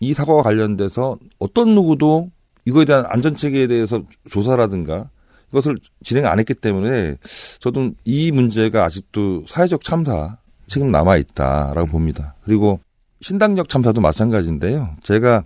[0.00, 2.30] 이 사고와 관련돼서 어떤 누구도
[2.64, 5.10] 이거에 대한 안전 체계에 대해서 조사라든가
[5.50, 7.16] 이것을 진행 안 했기 때문에
[7.58, 12.34] 저도 이 문제가 아직도 사회적 참사 책임 남아 있다라고 봅니다.
[12.44, 12.80] 그리고
[13.20, 14.96] 신당역 참사도 마찬가지인데요.
[15.02, 15.44] 제가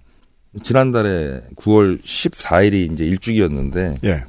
[0.62, 4.24] 지난달에 9월 14일이 이제 일주기였는데 예.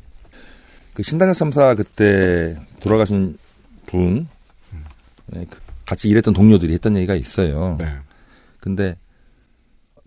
[0.93, 3.37] 그 신당역 참사 그때 돌아가신
[3.85, 4.27] 분
[5.85, 7.77] 같이 일했던 동료들이 했던 얘기가 있어요.
[7.79, 7.85] 네.
[8.59, 8.97] 근데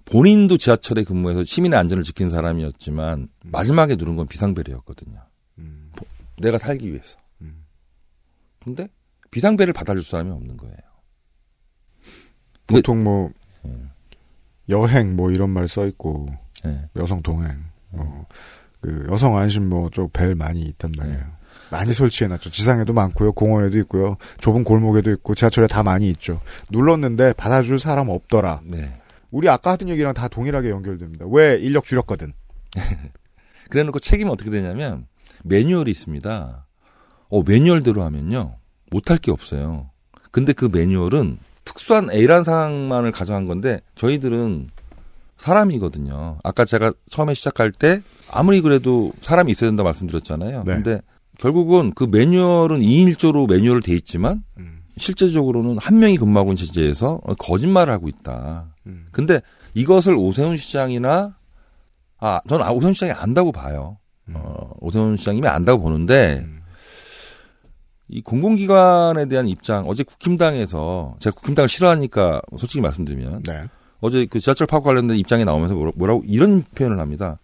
[0.05, 5.21] 본인도 지하철에 근무해서 시민의 안전을 지킨 사람이었지만 마지막에 누른 건 비상벨이었거든요.
[5.97, 6.07] 보-
[6.39, 7.19] 내가 살기 위해서.
[8.63, 8.89] 근데
[9.31, 10.77] 비상벨을 받아줄 사람이 없는 거예요.
[12.67, 13.31] 보통 뭐
[14.69, 16.27] 여행 뭐 이런 말 써 있고
[16.65, 16.89] 네.
[16.97, 18.27] 여성 동행 뭐
[18.81, 21.38] 그 여성 안심 뭐 쪽 벨 많이 있단 말이에요.
[21.71, 22.51] 많이 설치해놨죠.
[22.51, 26.41] 지상에도 많고요, 공원에도 있고요, 좁은 골목에도 있고 지하철에 다 많이 있죠.
[26.71, 28.61] 눌렀는데 받아줄 사람 없더라.
[28.65, 28.97] 네.
[29.31, 31.27] 우리 아까 하던 얘기랑 다 동일하게 연결됩니다.
[31.29, 32.33] 왜 인력 줄였거든.
[33.71, 35.07] 그래 놓고 책임은 어떻게 되냐면
[35.45, 36.67] 매뉴얼이 있습니다.
[37.31, 38.57] 어, 매뉴얼대로 하면요.
[38.91, 39.91] 못할 게 없어요.
[40.31, 44.71] 근데 그 매뉴얼은 특수한 A란 상황만을 가정한 건데 저희들은
[45.37, 46.39] 사람이거든요.
[46.43, 50.65] 아까 제가 처음에 시작할 때 아무리 그래도 사람이 있어야 된다 말씀드렸잖아요.
[50.65, 50.75] 네.
[50.75, 51.01] 근데
[51.39, 54.43] 결국은 그 매뉴얼은 2인 1조로 매뉴얼을 돼 있지만
[54.97, 58.75] 실제적으로는 한 명이 근무하고 있는 체제에서 거짓말을 하고 있다.
[59.13, 59.41] 근데
[59.75, 61.37] 이것을 오세훈 시장이나
[62.19, 63.99] 아, 저는 아, 오세훈 시장이 안다고 봐요.
[64.35, 66.45] 어, 오세훈 시장님이 안다고 보는데
[68.09, 73.43] 이 공공기관에 대한 입장 어제 국힘당에서 제가 국힘당을 싫어하니까 솔직히 말씀드리면
[74.01, 77.39] 어제 그 지하철 파업 관련된 입장이 나오면서 뭐라- 뭐라고 이런 표현을 합니다.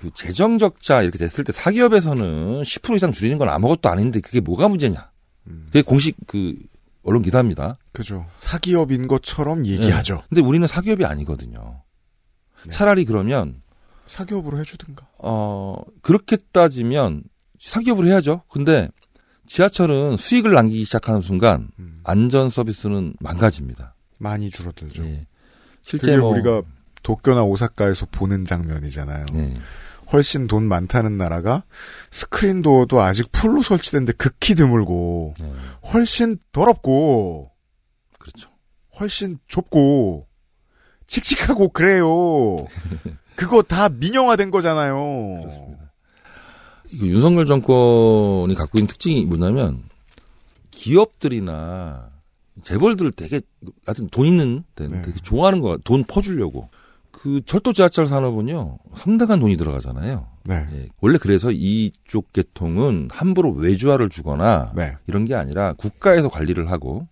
[0.00, 4.68] 그 재정 적자 이렇게 됐을 때 사기업에서는 10% 이상 줄이는 건 아무것도 아닌데 그게 뭐가
[4.68, 5.10] 문제냐?
[5.66, 6.56] 그게 공식 그
[7.02, 7.74] 언론 기사입니다.
[7.92, 8.26] 그죠.
[8.36, 10.14] 사기업인 것처럼 얘기하죠.
[10.16, 10.22] 네.
[10.28, 11.82] 근데 우리는 사기업이 아니거든요.
[12.70, 13.62] 차라리 그러면
[14.06, 15.06] 사기업으로 해주든가.
[15.18, 17.22] 어 그렇게 따지면
[17.58, 18.42] 사기업으로 해야죠.
[18.50, 18.88] 근데
[19.46, 21.68] 지하철은 수익을 남기기 시작하는 순간
[22.04, 23.94] 안전 서비스는 망가집니다.
[24.18, 25.04] 많이 줄어들죠.
[25.04, 25.26] 예.
[25.82, 26.62] 실제 뭐 우리가
[27.02, 29.26] 도쿄나 오사카에서 보는 장면이잖아요.
[29.32, 29.54] 네.
[30.12, 31.64] 훨씬 돈 많다는 나라가
[32.10, 35.34] 스크린 도어도 아직 풀로 설치된데 극히 드물고
[35.92, 37.50] 훨씬 더럽고
[38.18, 38.50] 그렇죠.
[38.98, 40.26] 훨씬 좁고
[41.06, 42.66] 칙칙하고 그래요.
[43.36, 45.76] 그거 다 민영화된 거잖아요.
[46.92, 49.84] 이거 윤석열 정권이 갖고 있는 특징이 뭐냐면
[50.70, 52.10] 기업들이나
[52.62, 53.40] 재벌들을 되게
[53.86, 55.76] 하여튼 돈 있는 데는 되게 좋아하는 거야.
[55.84, 56.68] 돈 퍼주려고.
[57.22, 60.26] 그 철도 지하철 산업은요 상당한 돈이 들어가잖아요.
[60.44, 60.66] 네.
[60.72, 64.96] 예, 원래 그래서 이쪽 계통은 함부로 외주화를 주거나 네.
[65.06, 67.06] 이런 게 아니라 국가에서 관리를 하고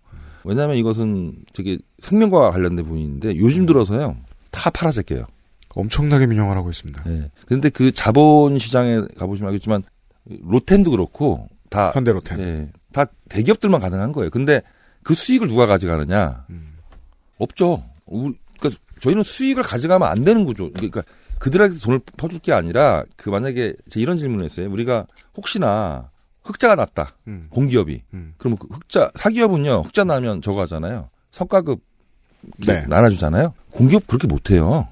[0.45, 4.17] 왜냐하면 이것은 되게 생명과 관련된 부분인데 요즘 들어서요
[4.51, 5.27] 다 팔아제껴요.
[5.75, 7.05] 엄청나게 민영화 하고 있습니다.
[7.11, 7.31] 예.
[7.47, 9.83] 근데 그 자본 시장에 가보시면 알겠지만
[10.25, 12.41] 로템도 그렇고 다 현대 로템.
[12.41, 14.31] 예, 다 대기업들만 가능한 거예요.
[14.31, 14.63] 근데
[15.03, 16.47] 그 수익을 누가 가져가느냐?
[17.39, 17.85] 없죠.
[18.99, 20.71] 그러니까 저희는 수익을 가져가면 안 되는 구조.
[20.73, 21.03] 그러니까
[21.39, 24.71] 그들에게 돈을 퍼줄 게 아니라 그 만약에 제가 이런 질문을 했어요.
[24.71, 26.11] 우리가 혹시나
[26.43, 27.15] 흑자가 났다.
[27.29, 27.47] 음.
[27.51, 28.03] 공기업이.
[28.39, 29.83] 그럼 그 흑자 사기업은요.
[29.83, 31.11] 흑자 나면 저거 하잖아요.
[31.31, 31.81] 성과급
[32.67, 32.87] 네.
[32.89, 33.53] 나눠주잖아요.
[33.71, 34.89] 공기업 그렇게 못해요.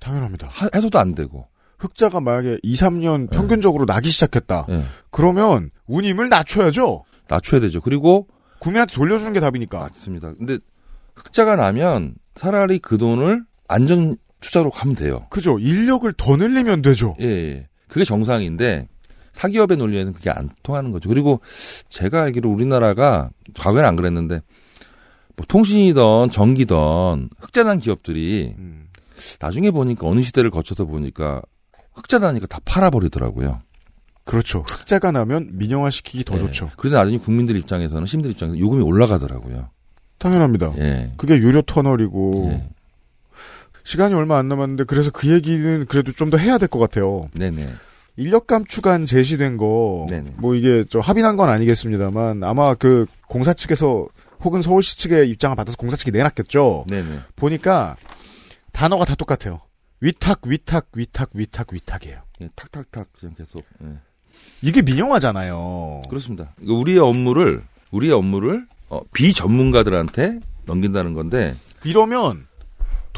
[0.00, 0.48] 당연합니다.
[0.50, 1.48] 하- 해서도 안 되고.
[1.78, 4.66] 흑자가 만약에 2, 3년 평균적으로 나기 시작했다.
[4.68, 4.82] 예.
[5.10, 7.04] 그러면 운임을 낮춰야죠.
[7.28, 7.80] 낮춰야 되죠.
[7.80, 8.26] 그리고
[8.58, 9.78] 국민한테 돌려주는 게 답이니까.
[9.78, 10.32] 맞습니다.
[10.34, 10.58] 근데
[11.14, 15.26] 흑자가 나면 차라리 그 돈을 안전 투자로 가면 돼요.
[15.30, 15.58] 그죠.
[15.58, 17.16] 인력을 더 늘리면 되죠.
[17.20, 17.68] 예, 예.
[17.88, 18.88] 그게 정상인데
[19.32, 21.08] 사기업의 논리에는 그게 안 통하는 거죠.
[21.08, 21.40] 그리고
[21.88, 24.40] 제가 알기로 우리나라가 과거에는 안 그랬는데
[25.36, 28.88] 뭐 통신이던 전기던 흑자난 기업들이 음.
[29.40, 31.42] 나중에 보니까 어느 시대를 거쳐서 보니까
[31.94, 33.60] 흑자 나니까 다 팔아버리더라고요.
[34.24, 34.64] 그렇죠.
[34.68, 36.38] 흑자가 나면 민영화시키기 더 예.
[36.38, 36.70] 좋죠.
[36.76, 39.70] 그런데 나중에 국민들 입장에서는 시민들 입장에서 요금이 올라가더라고요.
[40.18, 40.74] 당연합니다.
[40.78, 41.12] 예.
[41.16, 42.60] 그게 유료 터널이고
[43.88, 47.28] 시간이 얼마 안 남았는데 그래서 그 얘기는 그래도 좀 더 해야 될 것 같아요.
[47.32, 47.72] 네네.
[48.18, 54.06] 인력 감축안 제시된 거, 뭐 이게 저 합의난 건 아니겠습니다만 아마 그 공사 측에서
[54.44, 56.84] 혹은 서울시 측의 입장을 받아서 공사 측이 내놨겠죠.
[56.88, 57.18] 네네.
[57.36, 57.96] 보니까
[58.72, 59.60] 단어가 다 똑같아요.
[60.02, 62.20] 위탁, 위탁, 위탁, 위탁, 위탁이에요.
[62.42, 63.64] 예, 탁탁탁 그냥 계속.
[63.84, 63.86] 예.
[64.60, 66.02] 이게 민영화잖아요.
[66.10, 66.54] 그렇습니다.
[66.62, 72.47] 우리의 업무를 우리의 업무를 어, 비전문가들한테 넘긴다는 건데 이러면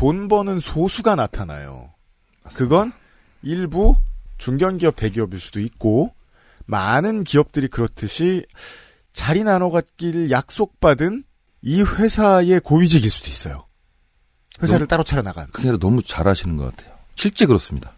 [0.00, 1.92] 돈 버는 소수가 나타나요.
[2.54, 2.90] 그건
[3.42, 3.96] 일부
[4.38, 6.14] 중견기업 대기업일 수도 있고
[6.64, 8.46] 많은 기업들이 그렇듯이
[9.12, 11.24] 자리 나눠 갖기를 약속받은
[11.60, 13.66] 이 회사의 고위직일 수도 있어요.
[14.62, 15.48] 회사를 너무- 따로 차려 나간.
[15.48, 16.96] 그게 아니라 너무 잘하시는 것 같아요.
[17.14, 17.92] 실제 그렇습니다.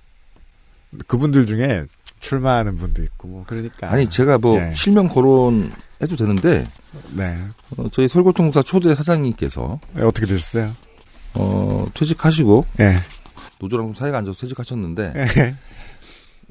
[1.07, 1.85] 그분들 중에
[2.19, 3.93] 출마하는 분도 있고 뭐 그러니까.
[3.93, 4.75] 아니 제가 뭐 예.
[4.75, 5.73] 실명 거론
[6.03, 6.69] 해도 되는데
[7.13, 7.39] 네.
[7.77, 10.75] 어, 저희 서울교통공사 초대 사장님께서 네, 어떻게 되셨어요?
[11.35, 12.95] 어, 퇴직하시고 예.
[13.61, 15.55] 노조랑 좀 사이가 안 좋아서 퇴직하셨는데 예.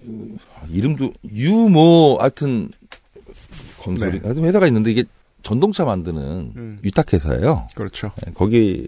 [0.04, 0.38] 음,
[0.70, 2.70] 이름도 유모 하여튼
[3.80, 4.20] 건설이 네.
[4.24, 5.04] 하여튼 회사가 있는데 이게
[5.44, 6.80] 전동차 만드는 음.
[6.84, 7.68] 위탁 회사예요.
[7.76, 8.12] 그렇죠.
[8.26, 8.86] 예, 거기에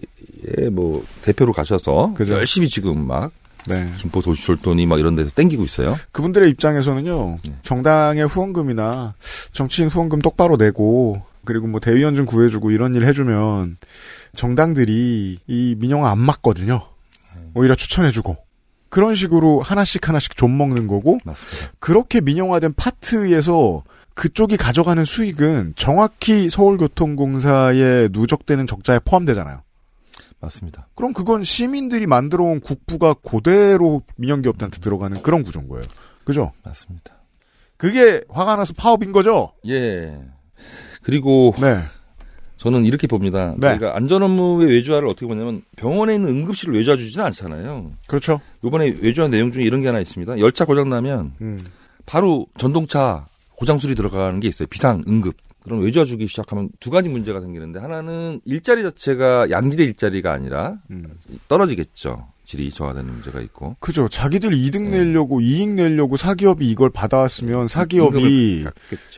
[0.72, 2.34] 뭐 대표로 가셔서 그죠.
[2.34, 3.32] 열심히 지금 막
[3.66, 3.90] 네.
[3.98, 5.96] 김포 도시철도니 막 이런 데서 땡기고 있어요.
[6.12, 7.54] 그분들의 입장에서는요, 네.
[7.62, 9.14] 정당의 후원금이나
[9.52, 13.78] 정치인 후원금 똑바로 내고, 그리고 뭐 대의원 좀 구해주고 이런 일 해주면,
[14.34, 16.80] 정당들이 이 민영화 안 맞거든요.
[17.36, 17.42] 네.
[17.54, 18.36] 오히려 추천해주고.
[18.88, 21.72] 그런 식으로 하나씩 하나씩 좀 먹는 거고, 맞습니다.
[21.80, 23.82] 그렇게 민영화된 파트에서
[24.14, 29.62] 그쪽이 가져가는 수익은 정확히 서울교통공사에 누적되는 적자에 포함되잖아요.
[30.38, 30.88] 맞습니다.
[30.94, 35.84] 그럼 그건 시민들이 만들어 온 국부가 그대로 민영기업들한테 들어가는 그런 구조인 거예요.
[36.24, 36.52] 그죠?
[36.64, 37.14] 맞습니다.
[37.76, 39.52] 그게 화가 나서 파업인 거죠?
[39.66, 40.20] 예.
[41.02, 41.80] 그리고 네.
[42.64, 43.54] 저는 이렇게 봅니다.
[43.58, 43.68] 네.
[43.68, 47.92] 저희가 안전 업무의 외주화를 어떻게 보냐면 병원에 있는 응급실을 외주화 주지는 않잖아요.
[48.08, 48.40] 그렇죠.
[48.64, 50.38] 이번에 외주화 내용 중에 이런 게 하나 있습니다.
[50.38, 51.62] 열차 고장 나면 음.
[52.06, 54.66] 바로 전동차 고장 수리 들어가는 게 있어요.
[54.68, 55.36] 비상 응급.
[55.64, 61.08] 그럼 외주화 주기 시작하면 두 가지 문제가 생기는데 하나는 일자리 자체가 양질의 일자리가 아니라 음.
[61.48, 62.28] 떨어지겠죠.
[62.44, 63.74] 질이 저하되는 문제가 있고.
[63.80, 64.06] 그죠.
[64.06, 64.98] 자기들 이득 네.
[65.02, 68.66] 내려고 이익 내려고 사기업이 이걸 받아왔으면 사기업이.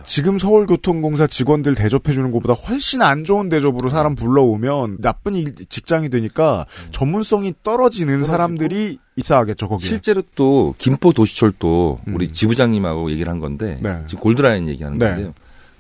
[0.05, 6.67] 지금 서울교통공사 직원들 대접해주는 것보다 훨씬 안 좋은 대접으로 사람 불러오면 나쁜 일- 직장이 되니까
[6.93, 9.89] 전문성이 떨어지는 사람들이 입사하겠죠 거기에.
[9.89, 13.83] 실제로 또 김포 도시철도 우리 지부장님하고 얘기를 한 건데 음.
[13.83, 14.03] 네.
[14.07, 15.07] 지금 골드라인 얘기하는 네.
[15.09, 15.35] 건데요.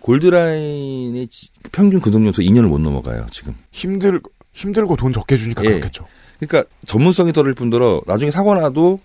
[0.07, 3.55] 골드라인의 지- 평균 근속연수 2년을 못 넘어가요 지금.
[3.73, 4.21] 힘들
[4.53, 5.69] 힘들고 돈 적게 주니까 예.
[5.71, 6.07] 그렇겠죠.
[6.39, 9.01] 그러니까 전문성이 떨어질 뿐더러 나중에 사고 나도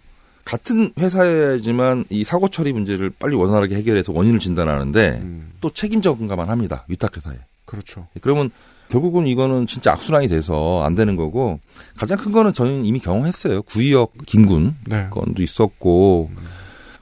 [0.46, 5.24] 같은 회사여야지만 이 사고 처리 문제를 빨리 원활하게 해결해서 원인을 진단하는데
[5.60, 7.36] 또 책임 전가만 합니다 위탁회사에.
[7.66, 8.08] 그렇죠.
[8.22, 8.50] 그러면
[8.90, 11.60] 결국은 이거는 진짜 악순환이 돼서 안 되는 거고
[11.98, 13.64] 가장 큰 거는 저희는 이미 경험했어요.
[13.64, 15.08] 구의역 김군 네.
[15.10, 16.30] 건도 있었고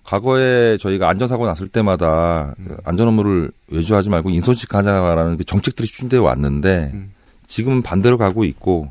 [0.10, 6.24] 과거에 저희가 안전사고 났을 때마다 그 안전 업무를 외주하지 말고 인손식 하자라는 그 정책들이 추진되어
[6.24, 6.96] 왔는데
[7.48, 8.90] 지금은 반대로 가고 있고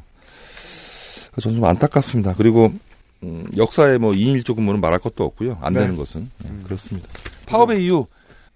[1.40, 2.34] 저는 좀 안타깝습니다.
[2.36, 2.72] 그리고
[3.24, 5.58] 음, 역사에 뭐 2인 1조 근무는 말할 것도 없고요.
[5.60, 5.80] 안 네.
[5.80, 7.08] 되는 것은 네, 그렇습니다.
[7.46, 8.06] 파업의 이유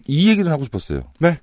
[0.07, 1.03] 이 얘기를 하고 싶었어요.
[1.19, 1.41] 네.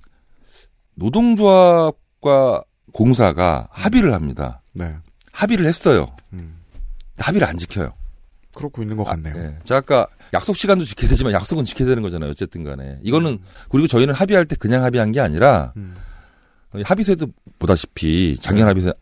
[0.95, 2.63] 노동조합과
[2.93, 4.61] 공사가 합의를 합니다.
[4.71, 4.95] 네.
[5.33, 6.07] 합의를 했어요.
[6.31, 6.59] 음.
[7.17, 7.91] 합의를 안 지켜요.
[8.53, 9.35] 그렇고 있는 것 같네요.
[9.35, 9.55] 예.
[9.65, 12.29] 제가 아까 약속 시간도 지켜야 되지만 약속은 지켜야 되는 거잖아요.
[12.29, 12.99] 어쨌든 간에.
[13.01, 15.73] 이거는, 그리고 저희는 합의할 때 그냥 합의한 게 아니라,
[16.71, 17.27] 어, 합의서에도
[17.57, 18.69] 보다시피 작년 네.
[18.69, 18.93] 합의서,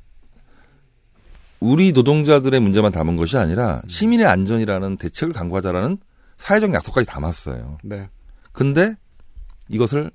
[1.60, 5.98] 우리 노동자들의 문제만 담은 것이 아니라 시민의 안전이라는 대책을 강구하자라는
[6.38, 7.80] 사회적 약속까지 담았어요.
[7.84, 8.10] 네.
[8.52, 8.96] 근데
[9.70, 10.12] 이것을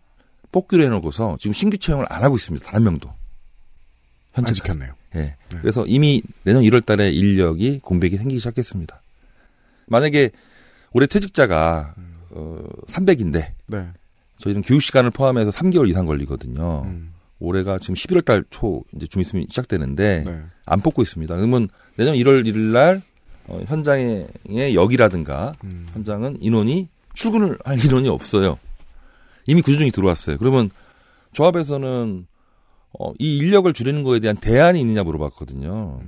[0.52, 2.64] 뽑기로 해놓고서 지금 신규 채용을 안 하고 있습니다.
[2.64, 3.12] 단 한 명도.
[4.34, 4.94] 현재 안 지켰네요.
[5.16, 5.36] 예.
[5.60, 9.02] 그래서 이미 내년 1월 달에 인력이 공백이 생기기 시작했습니다.
[9.88, 10.30] 만약에
[10.92, 11.94] 올해 퇴직자가
[12.30, 13.88] 어 300인데 네.
[14.38, 16.82] 저희는 교육 시간을 포함해서 3개월 이상 걸리거든요.
[16.84, 17.12] 음.
[17.38, 20.42] 올해가 지금 11월 달 초 이제 좀 있으면 시작되는데 네.
[20.66, 21.34] 안 뽑고 있습니다.
[21.36, 23.02] 그러면 내년 1월 1일 날
[23.46, 24.28] 어, 현장의
[24.74, 25.86] 역이라든가 음.
[25.92, 28.58] 현장은 인원이 출근을 할 인원이 없어요.
[29.46, 30.38] 이미 구조정이 들어왔어요.
[30.38, 30.70] 그러면
[31.32, 32.26] 조합에서는
[32.98, 36.00] 어, 이 인력을 줄이는 거에 대한 대안이 있느냐 물어봤거든요.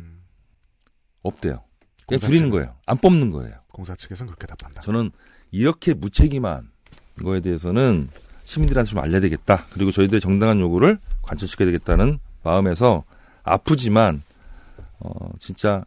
[1.22, 1.62] 없대요.
[2.06, 2.50] 그냥 공사 줄이는?
[2.50, 2.74] 거예요.
[2.86, 3.54] 안 뽑는 거예요.
[3.74, 4.80] 공사 측에서는 그렇게 답한다.
[4.80, 5.10] 저는
[5.50, 6.70] 이렇게 무책임한
[7.22, 8.08] 거에 대해서는
[8.44, 9.66] 시민들한테 좀 알려야 되겠다.
[9.72, 13.04] 그리고 저희들의 정당한 요구를 관철시켜야 되겠다는 마음에서
[13.42, 14.22] 아프지만
[15.00, 15.84] 어 진짜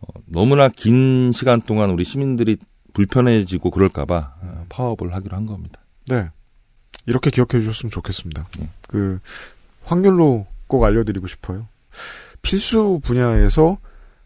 [0.00, 2.56] 어, 너무나 긴 시간 동안 우리 시민들이
[2.92, 5.80] 불편해지고 그럴까봐 어, 파업을 하기로 한 겁니다.
[6.06, 6.30] 네.
[7.06, 8.48] 이렇게 기억해 주셨으면 좋겠습니다.
[8.58, 8.68] 네.
[8.88, 9.18] 그
[9.84, 11.68] 확률로 꼭 알려드리고 싶어요.
[12.42, 13.78] 필수 분야에서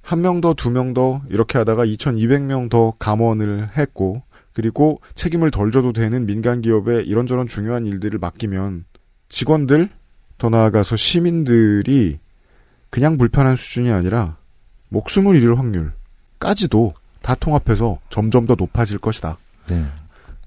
[0.02, 4.22] 한 명 더, 두 명 더, 이렇게 하다가 2,200명 더 감원을 했고,
[4.52, 8.84] 그리고 책임을 덜 져도 되는 민간 기업에 이런저런 중요한 일들을 맡기면
[9.28, 9.88] 직원들,
[10.38, 12.18] 더 나아가서 시민들이
[12.88, 14.38] 그냥 불편한 수준이 아니라
[14.88, 19.38] 목숨을 잃을 확률까지도 다 통합해서 점점 더 높아질 것이다.
[19.68, 19.84] 네.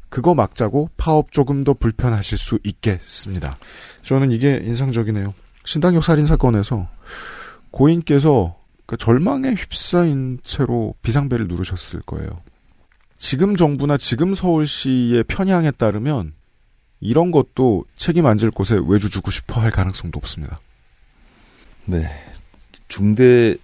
[0.09, 3.57] 그거 막자고 파업 조금 더 불편하실 수 있겠습니다.
[4.03, 5.33] 저는 이게 인상적이네요.
[5.65, 6.87] 신당역 살인 사건에서
[7.71, 12.41] 고인께서 그 절망에 휩싸인 채로 비상벨을 누르셨을 거예요.
[13.17, 16.33] 지금 정부나 지금 서울시의 편향에 따르면
[16.99, 20.59] 이런 것도 책임 안 질 곳에 외주 주고 싶어 할 가능성도 없습니다.
[21.85, 22.05] 네.
[22.87, 23.55] 중대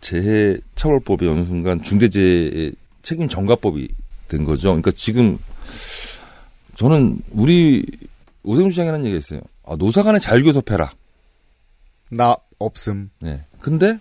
[0.00, 3.88] 재해 처벌법이 어느 순간 중대재해 책임 전가법이
[4.28, 4.68] 된 거죠.
[4.68, 5.38] 그러니까 지금
[6.76, 7.84] 저는 우리
[8.44, 9.40] 오세훈 시장이 하는 얘기가 있어요.
[9.66, 10.90] 아, 노사 간에 자율교섭해라.
[12.10, 13.10] 나 없음.
[13.20, 13.44] 네.
[13.60, 13.98] 근데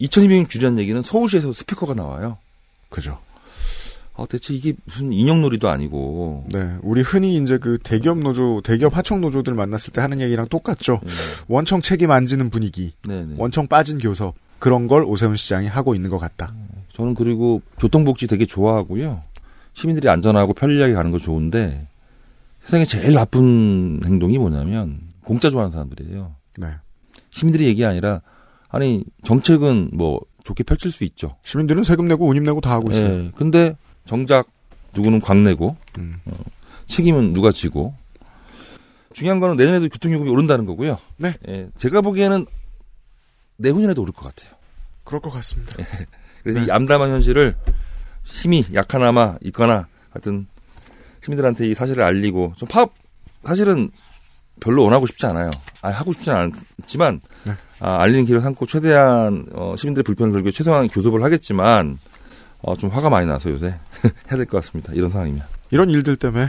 [0.00, 2.38] 2200명 줄이라는 얘기는 서울시에서 스피커가 나와요.
[2.88, 3.18] 그죠.
[4.14, 6.46] 아, 대체 이게 무슨 인형놀이도 아니고.
[6.52, 11.00] 네, 우리 흔히 이제 그 대기업 노조, 대기업 하청 노조들 만났을 때 하는 얘기랑 똑같죠.
[11.02, 11.10] 네.
[11.48, 13.34] 원청 책임 안 지는 분위기, 네 네.
[13.38, 16.52] 원청 빠진 교섭 그런 걸 오세훈 시장이 하고 있는 것 같다.
[16.92, 19.22] 저는 그리고 교통복지 되게 좋아하고요.
[19.72, 21.86] 시민들이 안전하고 편리하게 가는 거 좋은데
[22.62, 26.34] 세상에 제일 나쁜 행동이 뭐냐면 공짜 좋아하는 사람들이에요.
[26.58, 26.66] 네.
[27.30, 28.20] 시민들이 얘기 아니라
[28.70, 31.36] 아니 정책은 뭐 좋게 펼칠 수 있죠.
[31.42, 33.24] 시민들은 세금 내고 운임 내고 다 하고 있어요.
[33.24, 34.48] 예, 근데 정작
[34.94, 36.20] 누구는 광 내고 음.
[36.24, 36.32] 어,
[36.86, 37.94] 책임은 누가 지고
[39.12, 40.98] 중요한 거는 내년에도 교통요금이 오른다는 거고요.
[41.16, 41.34] 네.
[41.48, 42.46] 예, 제가 보기에는
[43.56, 44.56] 내후년에도 오를 것 같아요.
[45.04, 45.74] 그럴 것 같습니다.
[46.42, 47.56] 그래서 이 암담한 현실을
[48.24, 50.46] 힘이 약하나마 있거나 하여튼
[51.22, 52.94] 시민들한테 이 사실을 알리고 좀 파업
[53.44, 53.90] 사실은
[54.60, 55.50] 별로 원하고 싶지 않아요.
[55.82, 57.52] 아, 하고 싶지는 않지만 네.
[57.80, 61.98] 아, 알리는 길을 삼고 최대한 어, 시민들의 불편을 걸고 최소한 교섭을 하겠지만
[62.62, 63.66] 어, 좀 화가 많이 나서 요새
[64.04, 64.92] 해야 될 것 같습니다.
[64.92, 65.42] 이런 상황이면.
[65.70, 66.48] 이런 일들 때문에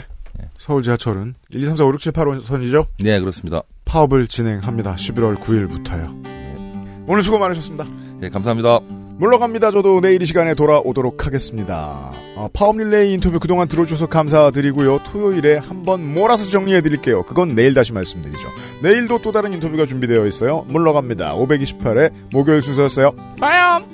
[0.58, 2.86] 서울 지하철은 1, 2, 3, 4, 5, 6, 7, 8 호선이죠?
[3.00, 3.62] 네, 그렇습니다.
[3.86, 4.96] 파업을 진행합니다.
[4.96, 7.06] 11월 9일부터요.
[7.08, 7.86] 오늘 수고 많으셨습니다.
[8.20, 9.01] 네, 감사합니다.
[9.22, 9.69] 물러갑니다.
[9.69, 12.11] 저도 내일 이 시간에 돌아오도록 하겠습니다.
[12.36, 15.03] 어, 파업 릴레이 인터뷰 그동안 들어주셔서 감사드리고요.
[15.03, 17.22] 토요일에 한번 몰아서 정리해드릴게요.
[17.24, 18.47] 그건 내일 다시 말씀드리죠.
[18.82, 20.65] 내일도 또 다른 인터뷰가 준비되어 있어요.
[20.69, 21.36] 물러갑니다.
[21.36, 23.11] 528회 목요일 순서였어요.
[23.39, 23.86] 빠염!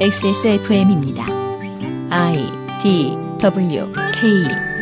[0.00, 1.24] XSFM입니다.
[2.10, 2.34] I
[2.82, 4.72] D W K